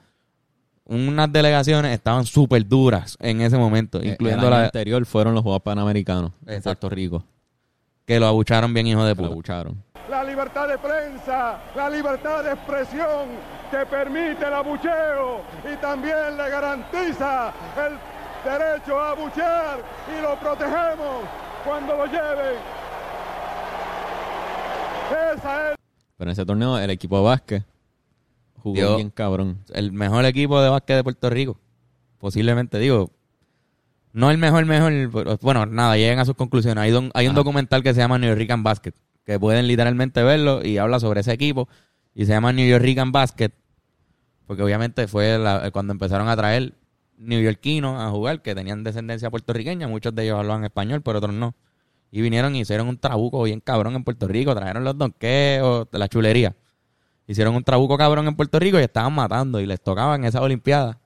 [0.86, 5.34] unas delegaciones estaban súper duras en ese momento, Eh, incluyendo el año la anterior fueron
[5.34, 6.88] los Juegos Panamericanos en Exacto.
[6.88, 7.24] Puerto Rico.
[8.06, 9.34] que lo abucharon bien hijo de Que lo puta.
[9.34, 9.84] abucharon.
[10.10, 13.28] la libertad de prensa, la libertad de expresión
[13.72, 17.98] que permite el abucheo y también le garantiza el
[18.50, 19.84] derecho a abuchear
[20.18, 21.24] y lo protegemos
[21.66, 22.56] cuando lo lleven.
[25.36, 25.78] Esa es
[26.18, 27.64] Pero en ese torneo el equipo de básquet
[28.62, 29.60] jugó bien cabrón.
[29.74, 31.58] El mejor equipo de básquet de Puerto Rico.
[32.20, 33.12] Posiblemente, digo.
[34.14, 35.38] No el mejor, mejor.
[35.42, 36.82] bueno, nada, lleguen a sus conclusiones.
[36.82, 38.94] Hay, don- hay un documental que se llama New York Basket.
[39.24, 41.68] Que pueden literalmente verlo y habla sobre ese equipo.
[42.20, 43.52] Y se llama New York Basket.
[44.48, 46.74] Porque obviamente fue la- cuando empezaron a traer
[47.16, 49.88] neoyorquinos a jugar que tenían descendencia puertorriqueña.
[49.88, 51.54] Muchos de ellos hablaban español, pero otros no.
[52.10, 54.56] Y vinieron y hicieron un trabuco bien cabrón en Puerto Rico.
[54.56, 56.56] Trajeron los donqueos, la chulería.
[57.28, 59.60] Hicieron un trabuco cabrón en Puerto Rico y estaban matando.
[59.62, 60.98] Y les tocaba en esa Olimpiada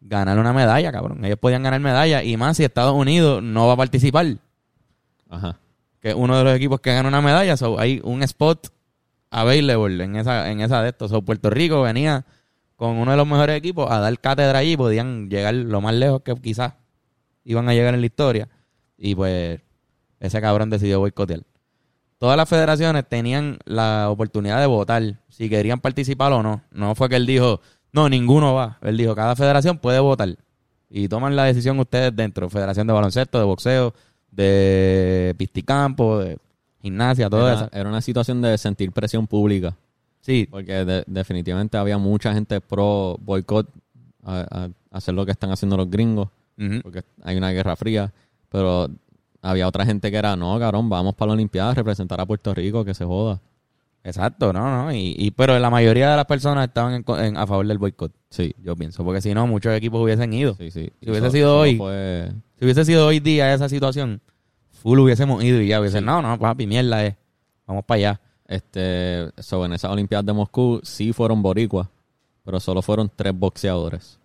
[0.00, 1.24] ganar una medalla, cabrón.
[1.24, 2.22] Ellos podían ganar medalla.
[2.22, 4.36] Y más si Estados Unidos no va a participar.
[5.28, 5.58] Ajá.
[6.00, 7.56] Que uno de los equipos que gana una medalla.
[7.56, 8.68] So, hay un spot
[9.32, 11.10] available en esa, en esa de estos.
[11.10, 12.24] So, Puerto Rico venía
[12.76, 14.76] con uno de los mejores equipos a dar cátedra allí.
[14.76, 16.74] Podían llegar lo más lejos que quizás
[17.44, 18.48] iban a llegar en la historia.
[18.96, 19.60] Y pues
[20.20, 21.42] ese cabrón decidió boicotear.
[22.18, 26.62] Todas las federaciones tenían la oportunidad de votar si querían participar o no.
[26.70, 28.78] No fue que él dijo, no, ninguno va.
[28.82, 30.36] Él dijo, cada federación puede votar.
[30.88, 32.48] Y toman la decisión ustedes dentro.
[32.48, 33.94] Federación de baloncesto, de boxeo,
[34.30, 36.38] de pisticampo, de
[36.82, 37.68] gimnasia, todo Era, eso.
[37.72, 39.74] era una situación de sentir presión pública.
[40.20, 43.68] Sí, Porque de- definitivamente había mucha gente pro boicot
[44.24, 46.28] a, a hacer lo que están haciendo los gringos.
[46.82, 48.12] Porque hay una guerra fría.
[48.48, 48.88] Pero
[49.40, 52.84] había otra gente que era, no, cabrón, vamos para la Olimpiada representar a Puerto Rico,
[52.84, 53.40] que se joda.
[54.04, 54.92] exacto, no, no.
[54.92, 58.12] Y, y- pero la mayoría de las personas estaban en en- a favor del boicot,
[58.30, 59.04] Sí, yo pienso.
[59.04, 60.54] Porque si no, muchos equipos hubiesen ido.
[60.54, 60.90] sí, sí.
[61.00, 64.20] Si hubiese Eso- sido hoy- fue- Si hubiese sido hoy día esa situación,
[64.82, 67.14] full hubiésemos ido y ya hubiesen, no, no, papi, mierda es.
[67.66, 68.20] Vamos para allá.
[68.46, 71.88] Este, so, en esas Olimpiadas de Moscú sí fueron boricuas,
[72.44, 74.18] pero solo fueron tres boxeadores.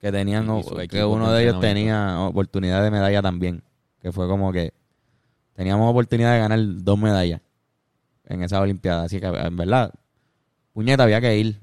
[0.00, 0.46] que tenían
[0.88, 3.62] que uno de ellos tenía oportunidad de medalla también
[4.00, 4.72] que fue como que
[5.54, 7.40] teníamos oportunidad de ganar dos medallas
[8.24, 9.92] en esa olimpiada así que en verdad
[10.72, 11.60] puñeta había que ir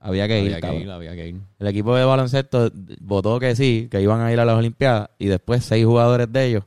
[0.00, 0.82] había que ir, había que cabrón.
[0.82, 1.40] ir, había que ir.
[1.58, 5.26] el equipo de baloncesto votó que sí que iban a ir a las olimpiadas y
[5.26, 6.64] después seis jugadores de ellos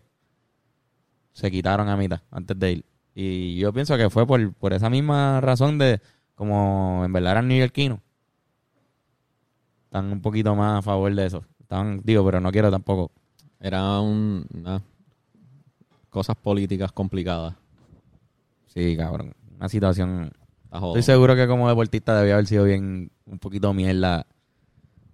[1.35, 4.89] se quitaron a mitad antes de ir y yo pienso que fue por, por esa
[4.89, 6.01] misma razón de
[6.33, 7.99] como en verdad eran neoyorquinos
[9.85, 11.45] están un poquito más a favor de eso.
[11.61, 13.11] Estaban, digo, pero no quiero tampoco.
[13.61, 14.81] Era un, una-
[16.09, 17.55] cosas políticas complicadas.
[18.67, 19.33] Sí, cabrón.
[19.57, 20.33] Una situación.
[20.71, 24.25] Estoy seguro que como deportista debía haber sido bien, un poquito mierda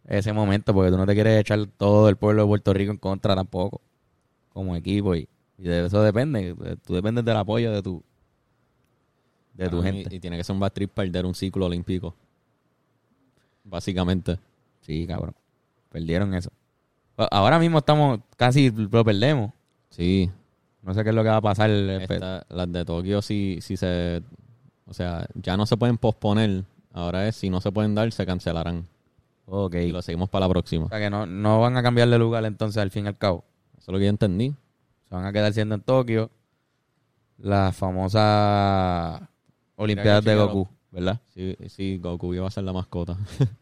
[0.07, 2.97] ese momento, porque tú no te quieres echar todo el pueblo de Puerto Rico en
[2.97, 3.81] contra tampoco,
[4.49, 5.29] como equipo, y,
[5.61, 6.55] y de eso depende.
[6.83, 8.03] Tú dependes del apoyo de tu,
[9.53, 10.15] de tu gente.
[10.15, 12.15] Y, tiene que ser un bad trip perder un ciclo olímpico.
[13.63, 14.39] Básicamente.
[14.81, 15.35] Sí, cabrón.
[15.91, 16.49] Perdieron eso.
[17.15, 19.51] Ahora mismo estamos, casi lo perdemos.
[19.91, 20.31] Sí.
[20.81, 21.69] No sé qué es lo que va a pasar.
[21.69, 24.23] eh, Esta- las de Tokio sí, sí se...
[24.87, 26.63] O sea, ya no se pueden posponer.
[26.91, 28.87] Ahora es, si no se pueden dar, se cancelarán.
[29.45, 29.75] Ok.
[29.75, 30.85] Y lo seguimos para la próxima.
[30.85, 33.17] O sea que no, no van a cambiar de lugar entonces al fin y al
[33.19, 33.43] cabo.
[33.77, 34.55] Eso es lo que yo entendí.
[35.11, 36.31] Se van a quedar siendo en Tokio
[37.37, 39.21] las famosas
[39.75, 40.35] Olimpiadas de.
[40.37, 41.19] Goku, ¿verdad?
[41.33, 43.17] Sí, sí, Goku iba a ser la mascota.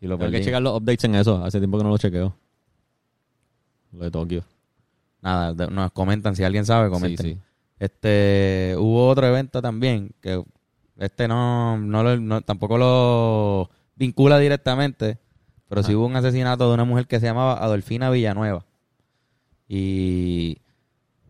[0.00, 1.42] Y lo Tengo que checar los updates en eso.
[1.42, 2.36] Hace tiempo que no lo chequeo.
[3.92, 4.44] Lo de Tokio.
[5.22, 7.26] Nada, de- nos comentan, si alguien sabe, comenten.
[7.26, 7.40] Sí, sí.
[7.78, 10.42] Este, hubo otro evento también que
[10.98, 15.16] este no, no, lo- no- tampoco lo vincula directamente,
[15.68, 18.66] pero sí hubo un asesinato de una mujer que se llamaba Adolfina Villanueva.
[19.68, 20.58] Y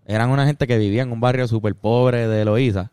[0.05, 2.92] eran una gente que vivía en un barrio súper pobre de Loíza,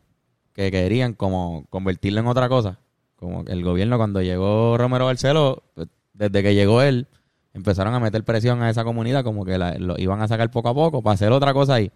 [0.53, 2.79] que querían como convertirlo en otra cosa.
[3.17, 7.07] Como el gobierno cuando llegó Romero Barceló, pues, desde que llegó él,
[7.53, 10.69] empezaron a meter presión a esa comunidad, como que la- lo iban a sacar poco
[10.69, 11.91] a poco para hacer otra cosa ahí.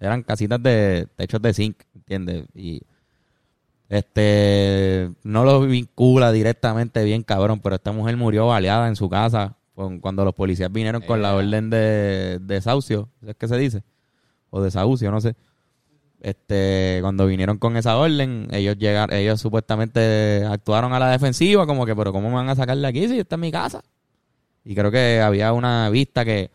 [0.00, 2.46] Eran casitas de techos de zinc, ¿entiendes?
[2.54, 2.82] Y
[3.88, 9.56] este no lo vincula directamente bien, cabrón, pero esta mujer murió baleada en su casa
[9.74, 11.36] cuando los policías vinieron con la Ea.
[11.36, 13.82] orden de desahucio, ¿es que se dice?
[14.50, 15.34] O desahucio, no sé.
[16.20, 21.84] Este, cuando vinieron con esa orden, ellos llegaron, ellos supuestamente actuaron a la defensiva, como
[21.84, 23.82] que, pero ¿cómo me van a sacar de aquí si esta es mi casa?
[24.64, 26.50] Y creo que había una vista que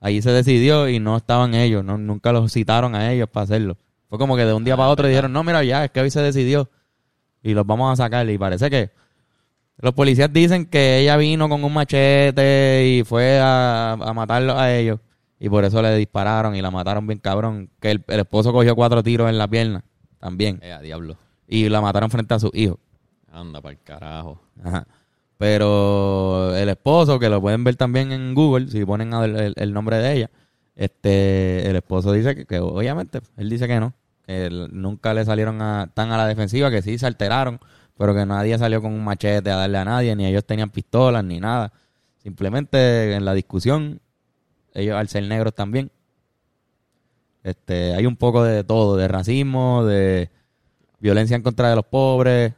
[0.00, 3.76] ahí se decidió y no estaban ellos, no, nunca los citaron a ellos para hacerlo.
[4.08, 5.10] Fue como que de un día Ah, para otro verdad.
[5.16, 6.70] dijeron, no, mira, ya, es que hoy se decidió
[7.42, 8.28] y los vamos a sacar.
[8.30, 8.90] Y parece que
[9.80, 14.74] los policías dicen que ella vino con un machete y fue a, a matarlos a
[14.76, 15.00] ellos.
[15.38, 17.70] Y por eso le dispararon y la mataron bien cabrón.
[17.80, 19.82] Que el, el esposo cogió cuatro tiros en la pierna.
[20.18, 20.58] también.
[20.62, 21.16] Eh, a diablo.
[21.48, 22.78] Y la mataron frente a sus hijos.
[23.32, 24.40] Anda para el carajo.
[24.62, 24.86] Ajá.
[25.38, 29.72] Pero el esposo, que lo pueden ver también en Google, si ponen el, el- el
[29.72, 30.30] nombre de ella,
[30.76, 33.94] este, el esposo dice que, que obviamente, él dice que no,
[34.72, 37.58] nunca le salieron a, tan a la defensiva, que sí se alteraron,
[37.98, 41.24] pero que nadie salió con un machete a darle a nadie, ni ellos tenían pistolas,
[41.24, 41.72] ni nada.
[42.22, 44.00] Simplemente en la discusión,
[44.74, 45.90] ellos al ser negros también,
[47.42, 50.30] este, hay un poco de todo, de racismo, de
[50.98, 52.52] violencia en contra de los pobres.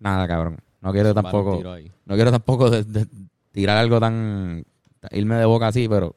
[0.00, 0.58] Nada, cabrón.
[0.80, 1.56] No quiero tampoco,
[2.04, 3.06] no quiero tampoco de- de
[3.52, 4.64] tirar algo tan,
[5.10, 6.14] irme de boca así, pero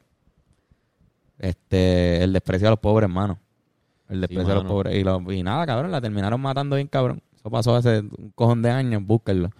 [1.38, 3.38] este, el desprecio a los pobres, hermano.
[4.10, 4.94] El desprecio a los pobres.
[4.96, 7.22] Y, lo- y nada, cabrón, la terminaron matando bien, cabrón.
[7.34, 9.50] Eso pasó hace un cojón de años, búsquenlo.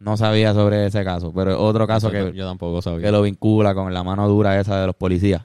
[0.00, 3.06] No sabía sobre ese caso, pero es otro caso Eso que, yo, yo tampoco sabía.
[3.06, 5.42] que lo vincula con la mano dura esa de los policías.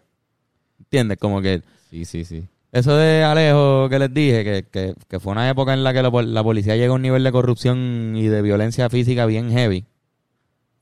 [0.79, 1.17] ¿Entiendes?
[1.19, 2.43] Como que Sí, sí, sí.
[2.71, 6.01] eso de Alejo que les dije, que, que, que fue una época en la que
[6.01, 9.49] la, pol- la policía llegó a un nivel de corrupción y de violencia física bien
[9.51, 9.85] heavy,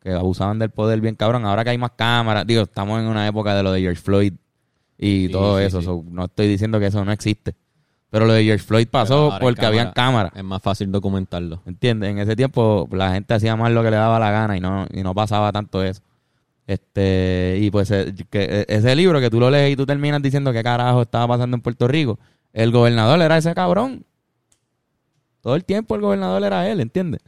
[0.01, 1.45] que abusaban del poder bien cabrón.
[1.45, 4.33] Ahora que hay más cámaras, digo, estamos en una época de lo de George Floyd
[4.97, 5.79] y Sí, todo sí, eso.
[5.81, 5.85] sí.
[5.85, 7.55] so, no estoy diciendo que eso no existe.
[8.09, 10.29] Pero lo de George Floyd pasó porque habían cámara.
[10.29, 10.31] cámaras.
[10.35, 11.61] Es más fácil documentarlo.
[11.65, 12.09] ¿Entiendes?
[12.09, 14.87] En ese tiempo la gente hacía más lo que le daba la gana y no,
[14.93, 16.01] y no pasaba tanto eso.
[16.65, 20.21] Este, y pues eh, que eh, ese libro que tú lo lees y tú terminas
[20.21, 22.17] diciendo qué carajo estaba pasando en Puerto Rico,
[22.53, 24.05] el gobernador era ese cabrón.
[25.41, 27.21] Todo el tiempo el gobernador era él, ¿entiendes?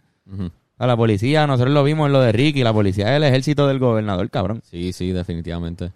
[0.77, 3.67] A la policía, nosotros lo vimos en lo de Ricky, la policía es el ejército
[3.67, 4.62] del gobernador, cabrón.
[4.63, 5.91] Sí, sí, definitivamente.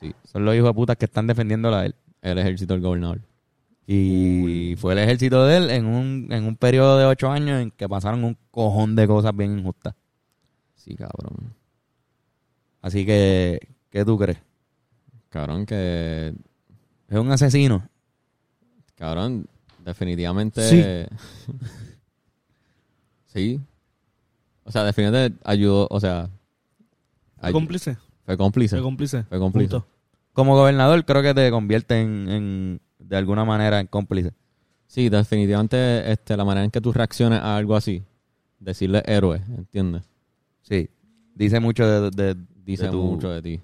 [0.00, 0.14] Sí.
[0.24, 1.94] Son los hijos de putas que están defendiéndolo a él.
[2.22, 3.20] El ejército del gobernador.
[3.86, 7.70] Y fue el ejército de él en un, en un periodo de ocho años en
[7.70, 9.94] que pasaron un cojón de cosas bien injustas.
[10.74, 11.54] Sí, cabrón.
[12.82, 14.38] Así que, ¿qué tú crees?
[15.28, 16.34] Cabrón, que.
[17.08, 17.88] ¿Es un asesino?
[18.96, 19.46] Cabrón,
[19.84, 20.62] definitivamente.
[20.68, 21.16] Sí.
[23.26, 23.60] Sí.
[24.64, 25.86] O sea, definitivamente ayudó.
[25.90, 26.30] O sea.
[27.38, 27.98] ¿Fue ay- cómplice?
[28.26, 28.76] Fue cómplice.
[28.76, 29.22] ¿Fue cómplice?
[29.24, 29.70] Fue cómplice.
[29.70, 29.86] Punto.
[30.32, 34.32] Como gobernador creo que te convierte en, en- de alguna manera en cómplice.
[34.86, 38.02] Sí, definitivamente este, la manera en que tú reacciones a algo así.
[38.58, 40.02] Decirle héroe, ¿entiendes?
[40.62, 40.88] Sí.
[41.34, 43.60] Dice mucho de, de- Dice de tu- mucho de ti.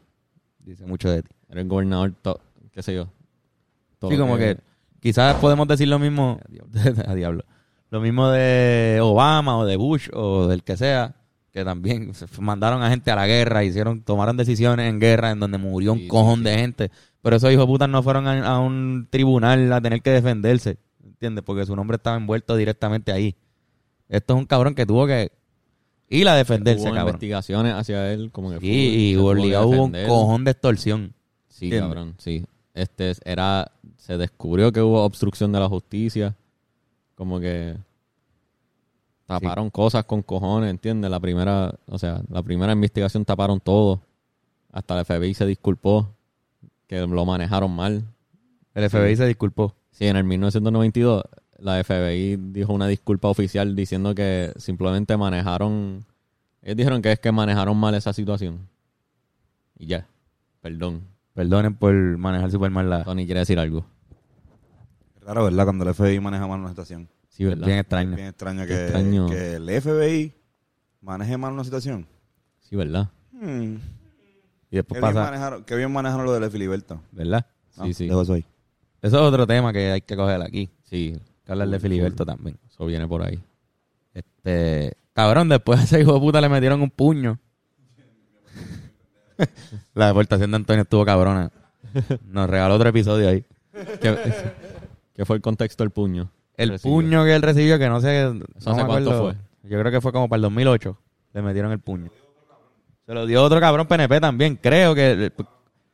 [0.61, 1.31] Dice mucho de ti.
[1.48, 2.40] Eres gobernador, to-
[2.72, 3.09] qué sé yo.
[3.98, 4.59] Todo Sí, como que
[5.01, 6.38] quizás podemos decir lo mismo
[7.07, 7.44] a diablo.
[7.90, 11.14] Lo mismo de Obama o de Bush o del que sea,
[11.53, 15.59] que también mandaron a gente a la guerra, hicieron, tomaron decisiones en guerra en donde
[15.59, 16.45] murió Sí, un sí, cojón sí.
[16.45, 16.91] de gente.
[17.21, 21.45] Pero esos hijos putas no fueron a, a un tribunal a tener que defenderse, ¿entiendes?
[21.45, 23.37] Porque su nombre estaba envuelto directamente ahí.
[24.09, 25.31] Esto es un cabrón que tuvo que
[26.09, 27.09] ir a defenderse, hubo cabrón.
[27.15, 30.51] investigaciones hacia él, como que Sí, fue- y tuvo que obligado hubo un cojón de
[30.51, 31.15] extorsión.
[31.49, 31.88] Sí, ¿Entiendes?
[31.95, 32.45] cabrón, sí.
[32.75, 36.35] Este era, se descubrió que hubo obstrucción de la justicia,
[37.15, 37.77] como que
[39.40, 41.11] taparon cosas con cojones, ¿entiendes?
[41.11, 44.03] La primera, o sea, la primera investigación taparon todo,
[44.71, 46.09] hasta el FBI se disculpó,
[46.87, 48.05] que lo manejaron mal.
[48.75, 49.75] El FBI se disculpó.
[49.90, 51.23] Sí, en el 1992
[51.62, 56.05] la FBI dijo una disculpa oficial diciendo que simplemente manejaron,
[56.61, 58.68] ellos dijeron que es que manejaron mal esa situación.
[59.79, 60.07] Y ya,
[60.61, 61.03] perdón.
[61.35, 63.05] Perdonen por manejar super mal la...
[63.05, 63.87] Tony quiere decir algo.
[65.16, 65.64] Es raro, ¿verdad?
[65.64, 67.09] Cuando el FBI maneja mal una situación.
[67.33, 67.64] Sí, ¿verdad?
[67.66, 68.14] Bien Es extraño.
[68.16, 69.27] bien extraño que, extraño.
[69.29, 70.35] que el FBI
[71.01, 72.07] maneje mal una situación.
[72.61, 73.09] Sí, ¿verdad?
[73.33, 73.77] Hmm.
[74.71, 77.01] Y después Qué, bien pasa, manejaron, qué bien manejaron lo del Filiberto.
[77.11, 77.47] ¿verdad?
[77.71, 78.07] Sí, No, sí.
[78.09, 78.45] dejo eso ahí.
[79.01, 80.71] Eso es otro tema que hay que coger aquí.
[80.85, 82.59] Sí, que hablar de Filiberto también.
[82.71, 83.42] eso viene por ahí.
[84.14, 87.38] Este, cabrón, después a ese hijo de puta le metieron un puño.
[89.95, 91.51] La deportación de Antonio estuvo cabrona.
[92.27, 93.45] Nos regaló otro episodio ahí.
[94.01, 94.16] ¿Qué,
[95.14, 96.31] qué fue el contexto del puño?
[96.57, 96.95] El Recibió.
[96.97, 98.25] puño que él recibió, que no sé.
[98.25, 99.41] no ¿Eso me hace cuánto acuerdo.
[99.62, 100.99] Yo creo que fue como para el 2008.
[101.35, 102.11] Le metieron el puño.
[103.07, 104.57] Se lo dio otro cabrón PNP también.
[104.57, 105.33] Creo que.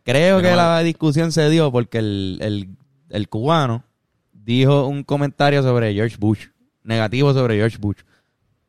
[0.04, 2.68] Creo Pero que la discusión se dio porque el, el,
[3.10, 3.84] el cubano
[4.32, 6.46] dijo un comentario sobre George Bush.
[6.82, 7.98] Negativo sobre George Bush.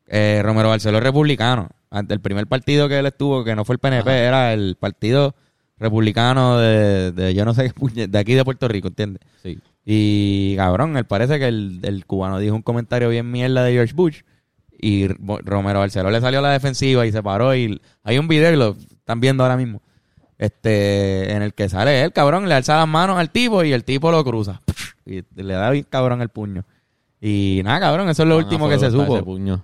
[0.06, 1.68] Eh, Romero Barceló es republicano.
[1.90, 5.34] Ante el primer partido que él estuvo, que no fue el PNP, era el partido
[5.78, 9.22] republicano de, de yo no sé qué de aquí de Puerto Rico, ¿entiendes?
[9.42, 9.58] Sí.
[9.84, 13.94] Y cabrón, él parece que el, el cubano dijo un comentario bien mierda de George
[13.94, 14.20] Bush.
[14.82, 17.54] Y Ro- Romero Barceló le salió a la defensiva y se paró.
[17.54, 19.82] Y hay un video, y lo están viendo ahora mismo.
[20.38, 23.84] Este, en el que sale él, cabrón, le alza las manos al tipo y el
[23.84, 24.62] tipo lo cruza.
[25.04, 26.64] Y le da bien cabrón el puño.
[27.20, 29.22] Y nada, cabrón, eso es lo Van último que se supo.
[29.24, 29.62] puño.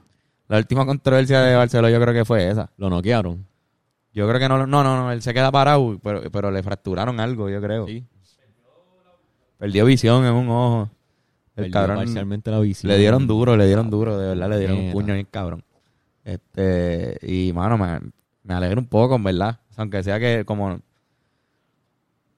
[0.48, 2.70] La última controversia de Barceló yo creo que fue esa.
[2.76, 3.46] Lo noquearon.
[4.12, 7.20] Yo creo que no, no, no, no, él se queda parado, pero, pero le fracturaron
[7.20, 7.86] algo, yo creo.
[7.86, 8.04] Sí.
[9.58, 10.90] Perdió visión en un ojo.
[11.56, 12.92] El Perdió cabrón parcialmente la visión.
[12.92, 15.62] le dieron duro, le dieron duro, de verdad, le dieron un puño bien cabrón.
[16.24, 18.00] Este, y mano, me,
[18.42, 19.58] me alegra un poco, en verdad.
[19.76, 20.80] Aunque sea que como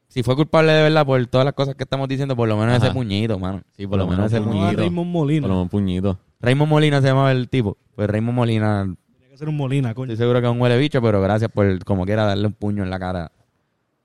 [0.09, 2.77] si fue culpable de verdad por todas las cosas que estamos diciendo, por lo menos
[2.77, 2.87] Ajá.
[2.87, 3.63] ese puñito, mano.
[3.77, 4.77] Sí, por lo menos ese puñito.
[4.79, 5.47] Raymond Por Molina.
[5.47, 6.19] lo menos un puñito.
[6.41, 7.77] Raymond Molina se llamaba el tipo.
[7.95, 8.85] Pues Raymond Molina,
[9.19, 10.13] Tiene que ser un Molina, coño.
[10.13, 12.83] estoy seguro que es un huele bicho, pero gracias por como quiera darle un puño
[12.85, 13.33] en la cara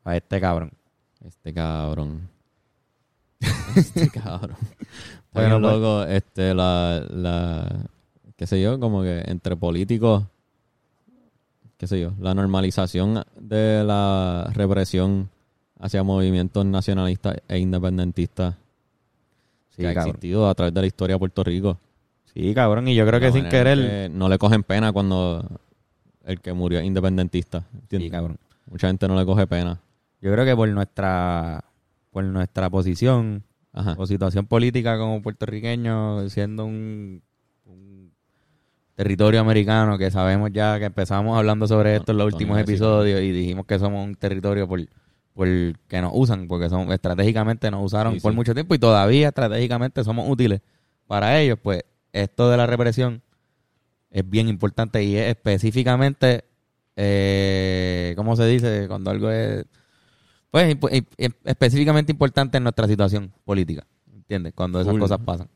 [0.04, 0.72] a este cabrón.
[1.26, 2.30] Este cabrón.
[3.76, 4.56] Este cabrón.
[5.34, 5.74] Bueno, pues.
[5.74, 7.68] loco, este, la, la,
[8.36, 10.24] qué sé yo, como que entre políticos,
[11.78, 15.30] qué sé yo, la normalización de la represión
[15.80, 18.56] hacia movimientos nacionalistas e independentistas
[19.72, 20.10] Sí, que ha cabrón.
[20.12, 21.80] existido a través de la historia de Puerto Rico.
[22.32, 22.88] Sí, cabrón.
[22.88, 23.80] Y yo creo que sin querer.
[23.80, 25.44] que no le cogen pena cuando
[26.26, 27.66] el que murió es independentista.
[27.74, 28.08] ¿entiendes?
[28.08, 28.38] Sí, cabrón.
[28.70, 29.80] Mucha gente no le coge pena.
[30.22, 31.64] Yo creo que por nuestra
[32.14, 33.44] por nuestra posición
[33.74, 33.96] Ajá.
[33.98, 37.22] o situación política como puertorriqueños, siendo un,
[37.66, 38.14] un
[38.96, 43.32] territorio americano que sabemos ya que empezamos hablando sobre esto en los últimos episodios y
[43.32, 44.80] dijimos que somos un territorio por,
[45.34, 45.48] por
[45.88, 48.36] que nos usan, porque son estratégicamente nos usaron Sí, por sí.
[48.36, 50.62] mucho tiempo y todavía estratégicamente somos útiles
[51.08, 51.84] para ellos, pues
[52.14, 53.22] esto de la represión
[54.12, 56.44] es bien importante y es específicamente,
[56.96, 58.86] eh, ¿cómo se dice?
[58.88, 59.66] Cuando algo es,
[60.78, 64.54] pues, imp- específicamente importante en nuestra situación política, ¿entiendes?
[64.54, 65.50] Cuando esas cosas pasan.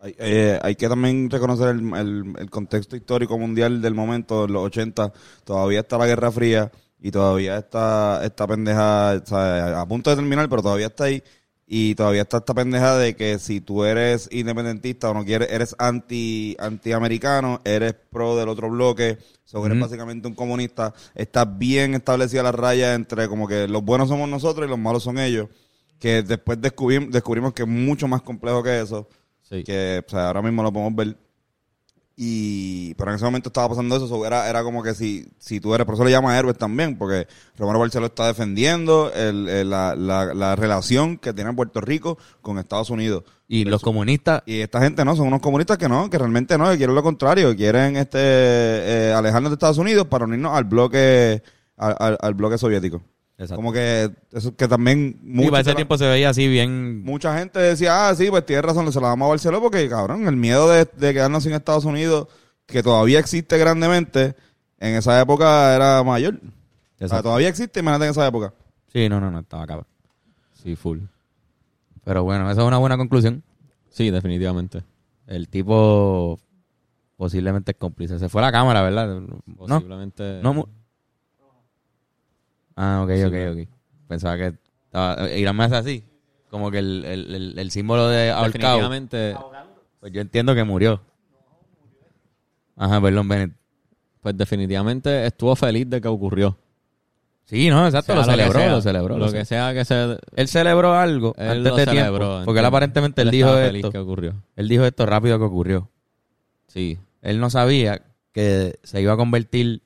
[0.00, 4.52] Hay, eh, hay que también reconocer el, el- el contexto histórico mundial del momento, en
[4.52, 5.12] los 80,
[5.44, 10.16] todavía está la Guerra Fría y todavía está esta pendeja, o sea, a punto de
[10.16, 11.22] terminar, pero todavía está ahí.
[11.66, 15.74] Y todavía está esta pendeja de que si tú eres independentista o no quieres, eres
[15.78, 19.86] anti antiamericano, eres pro del otro bloque, so eres Ujú.
[19.86, 24.66] básicamente un comunista, está bien establecida la raya entre como que los buenos somos nosotros
[24.66, 25.48] y los malos son ellos,
[25.98, 29.08] que después descubrimos, descubrimos que es mucho más complejo que eso
[29.42, 29.62] Sí.
[29.64, 31.16] que o sea, ahora mismo lo podemos ver.
[32.24, 35.58] Y, pero en ese momento estaba pasando eso, so, era, era como que si, si
[35.58, 37.26] tú eres, por eso le llama héroes también, porque
[37.58, 42.58] Romero Barceló está defendiendo el, el- la, la, la relación que tiene Puerto Rico con
[42.58, 43.24] Estados Unidos.
[43.48, 46.70] Y los comunistas, Y esta gente no, son unos comunistas que no, que realmente no,
[46.70, 51.42] que quieren lo contrario, quieren este eh, alejarnos de Estados Unidos para unirnos al bloque,
[51.76, 53.02] al, al- al bloque soviético.
[53.42, 53.56] Exacto.
[53.56, 57.02] Como que eso que también y para ese la- tiempo se veía así bien...
[57.02, 60.26] Mucha gente decía, ah, sí, pues tienes razón, se la damos a Barceló porque, cabrón,
[60.28, 62.28] el miedo de, de quedarnos sin Estados Unidos,
[62.66, 64.34] que todavía existe grandemente,
[64.78, 66.40] en esa época era mayor.
[67.00, 68.54] O sea, todavía existe, imagínate en esa época.
[68.92, 69.86] Sí, no, no, no, estaba cabrón.
[70.62, 70.98] Sí, full.
[72.04, 73.42] Pero bueno, esa es una buena conclusión.
[73.90, 74.82] Sí, definitivamente.
[75.26, 76.38] El tipo
[77.16, 78.18] posiblemente es cómplice.
[78.18, 79.20] Se fue a la cámara, ¿verdad?
[79.20, 79.40] ¿No?
[79.56, 80.40] Posiblemente.
[80.42, 80.66] No, mu-
[82.76, 83.52] Ah, ok, Sí, ok, claro.
[83.52, 83.68] ok.
[84.08, 84.54] Pensaba que
[84.84, 85.30] estaba...
[85.30, 86.04] Irán me hace así.
[86.50, 88.76] Como que el, el, el, el símbolo de ahorcado.
[88.78, 89.36] Definitivamente,
[90.00, 91.00] Pues yo entiendo que murió.
[92.76, 93.52] Ajá, perdón, Bennett.
[94.20, 96.58] pues definitivamente estuvo feliz de que ocurrió.
[97.44, 99.18] Sí, no, exacto, Sea lo celebró, sea, lo celebró.
[99.18, 100.16] Lo lo que sea que se.
[100.36, 102.44] Él celebró algo Él antes lo de celebró, tiempo.
[102.44, 103.90] Porque él aparentemente él, Él dijo feliz esto.
[103.90, 104.34] que ocurrió.
[104.56, 105.90] Él dijo esto rápido que ocurrió.
[106.68, 106.98] Sí.
[107.20, 108.02] Él no sabía
[108.32, 109.82] que se iba a convertir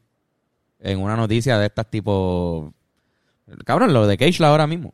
[0.81, 2.73] en una noticia de estas tipo...
[3.65, 4.93] Cabrón, lo de Keishla ahora mismo.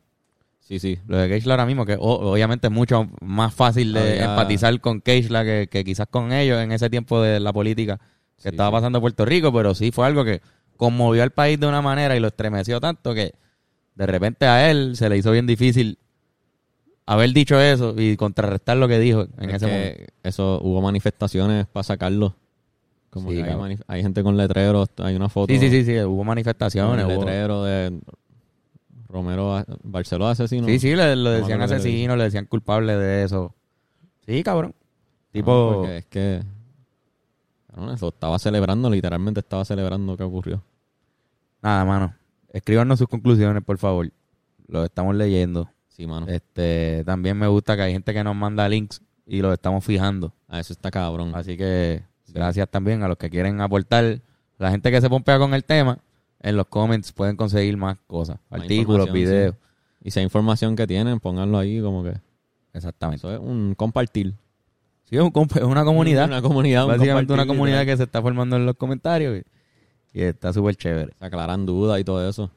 [0.59, 0.97] Sí, sí.
[1.07, 5.01] Lo de Keishla ahora mismo, que obviamente es mucho más fácil de Había- empatizar con
[5.01, 7.97] Keishla que, que quizás con ellos en ese tiempo de la política
[8.37, 10.41] que Sí, estaba pasando en Puerto Rico, pero sí fue algo que
[10.77, 13.33] conmovió al país de una manera y lo estremeció tanto que
[13.95, 15.97] de repente a él se le hizo bien difícil
[17.05, 20.03] haber dicho eso y contrarrestar lo que dijo en Es ese momento.
[20.23, 22.35] Eso, hubo manifestaciones para sacarlo.
[23.13, 25.53] Como Sí, que hay, gente con letreros, hay una foto.
[25.53, 27.05] Sí, sí, sí, sí, hubo manifestaciones.
[27.05, 27.99] hubo- letrero de
[29.07, 30.65] Romero Barceló asesino.
[30.67, 33.53] Sí, sí, le, decían qué asesino, le decían culpable de eso.
[34.25, 34.73] Sí, cabrón.
[34.75, 36.43] No, Tipo, porque es que.
[37.67, 40.63] cabrón, eso estaba celebrando, literalmente estaba celebrando que ocurrió.
[41.61, 42.15] nada, mano.
[42.51, 44.11] Escríbanos sus conclusiones, por favor.
[44.67, 45.69] Lo estamos leyendo.
[45.89, 46.27] Sí, mano.
[46.27, 50.33] Este, también me gusta que hay gente que nos manda links y los estamos fijando.
[50.47, 51.31] A eso está cabrón.
[51.35, 52.03] Así que
[52.33, 54.19] gracias también a los que quieren aportar.
[54.57, 55.99] La gente que se pompea con el tema,
[56.39, 58.37] en los comments pueden conseguir más cosas.
[58.49, 59.55] Más Artículos, videos.
[60.03, 62.13] Y si hay información que tienen, pónganlo ahí como que.
[62.73, 63.25] Exactamente.
[63.25, 64.33] Eso es un compartir.
[65.05, 66.25] Sí, es, un comp- es una comunidad.
[66.25, 66.85] Una comunidad.
[66.85, 69.41] un Básicamente una comunidad que se está formando en los comentarios.
[70.13, 71.13] Y, y está súper chévere.
[71.17, 72.51] Se aclaran dudas y todo eso.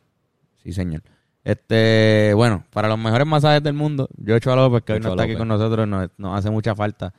[0.62, 1.02] Sí, señor.
[1.44, 5.36] Este, bueno, para los mejores masajes del mundo, Joshua López, que hoy no está aquí
[5.36, 7.14] con nosotros, nos, nos hace mucha falta,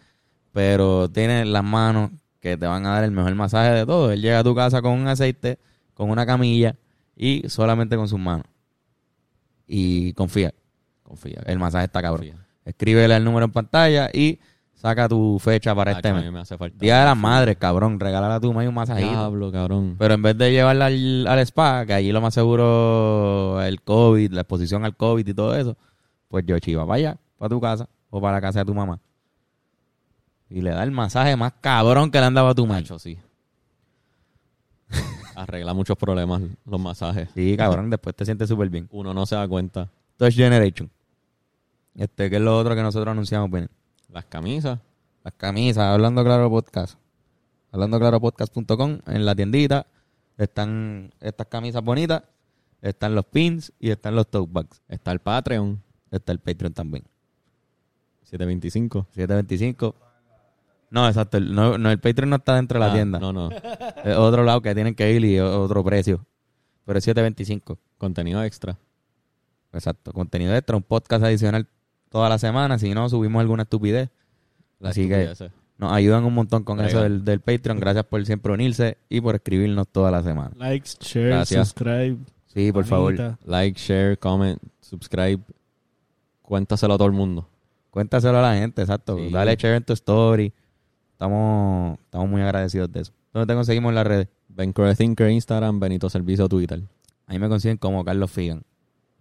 [0.52, 2.12] pero tiene las manos
[2.52, 4.12] que te van a dar el mejor masaje de todo.
[4.12, 5.60] Él llega a tu casa con un aceite,
[5.94, 6.76] con una camilla
[7.16, 8.46] y solamente con sus manos.
[9.68, 10.54] Y confía,
[11.04, 11.42] Confía.
[11.46, 12.28] el masaje está cabrón.
[12.28, 12.46] confía.
[12.66, 14.40] Escríbele el número en pantalla y
[14.74, 16.32] saca tu fecha para Tacho, este mes.
[16.32, 16.78] me hace falta.
[16.80, 18.00] Día de las madres, cabrón.
[18.00, 19.10] Regálale a tu madre un masajito.
[19.10, 19.96] Diablo, cabrón.
[19.98, 24.32] Pero en vez de llevarla al, al spa, que allí lo más seguro el COVID,
[24.34, 25.78] la exposición al COVID y todo eso,
[26.28, 29.00] pues yo chiva allá, para tu casa o para la casa de tu mamá.
[30.50, 32.84] Y le da el masaje más cabrón que le han dado a tu madre.
[32.84, 33.18] Tacho, sí.
[35.36, 37.30] Arregla muchos problemas los masajes.
[37.34, 38.88] Sí, cabrón, después te sientes súper bien.
[38.92, 39.90] Uno no se da cuenta.
[40.16, 40.90] Touch Generation.
[41.96, 43.70] Este, que es lo otro que nosotros anunciamos, Benin.
[44.12, 44.80] Las camisas.
[45.24, 46.98] Las camisas, Hablando Claro Podcast.
[47.72, 49.00] Hablando Claro Podcast.com.
[49.08, 49.86] En la tiendita
[50.38, 52.24] están estas camisas bonitas,
[52.82, 54.82] están los pins y están los tote bags.
[54.88, 55.82] Está el Patreon.
[56.12, 57.04] Está el Patreon también.
[58.24, 59.08] 725.
[59.12, 59.96] 725.
[60.90, 61.38] No, exacto.
[61.38, 63.20] el- No, no, el Patreon no está dentro de la Ah, tienda.
[63.20, 63.50] No, no.
[64.04, 66.26] Es otro lado que tienen que ir y otro precio.
[66.86, 67.78] Pero es 725.
[67.98, 68.78] Contenido extra.
[69.74, 70.14] Exacto.
[70.14, 71.68] Contenido extra, un podcast adicional
[72.10, 72.80] toda la semana.
[72.80, 74.10] Si no, subimos alguna estupidez.
[74.82, 75.52] Así que estupideces.
[75.78, 77.80] nos ayudan un montón con eso del, del Patreon.
[77.80, 80.52] Gracias por siempre unirse y por escribirnos toda la semana.
[80.58, 81.68] Likes, share, Gracias.
[81.70, 82.18] subscribe.
[82.48, 83.38] Sí, por favor.
[83.46, 85.40] Like, share, comment, subscribe.
[86.42, 87.48] Cuéntaselo a todo el mundo.
[87.92, 89.18] Cuéntaselo a la gente, exacto.
[89.18, 89.30] Sí.
[89.32, 90.54] Dale share en tu story.
[91.18, 93.12] Estamos, estamos muy agradecidos de eso.
[93.34, 94.28] ¿Dónde te conseguimos en las redes?
[94.50, 96.84] Ben Core Thinker, Instagram, Benito Servicio, Twitter.
[97.26, 98.62] Ahí me consiguen como Carlos Figan.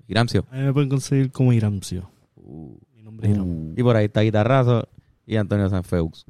[0.07, 0.45] Gramsio.
[0.51, 2.11] A mí me pueden conseguir como Iramcio.
[2.37, 2.77] Uh.
[2.95, 3.73] Mi nombre es Iram.
[3.79, 4.87] Y por ahí está Guitarrazo
[5.25, 6.27] y Antonio Sanfeux.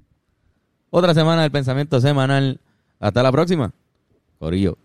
[0.91, 2.61] Otra semana del pensamiento semanal.
[3.01, 3.75] Hasta la próxima.
[4.39, 4.79] Corillo.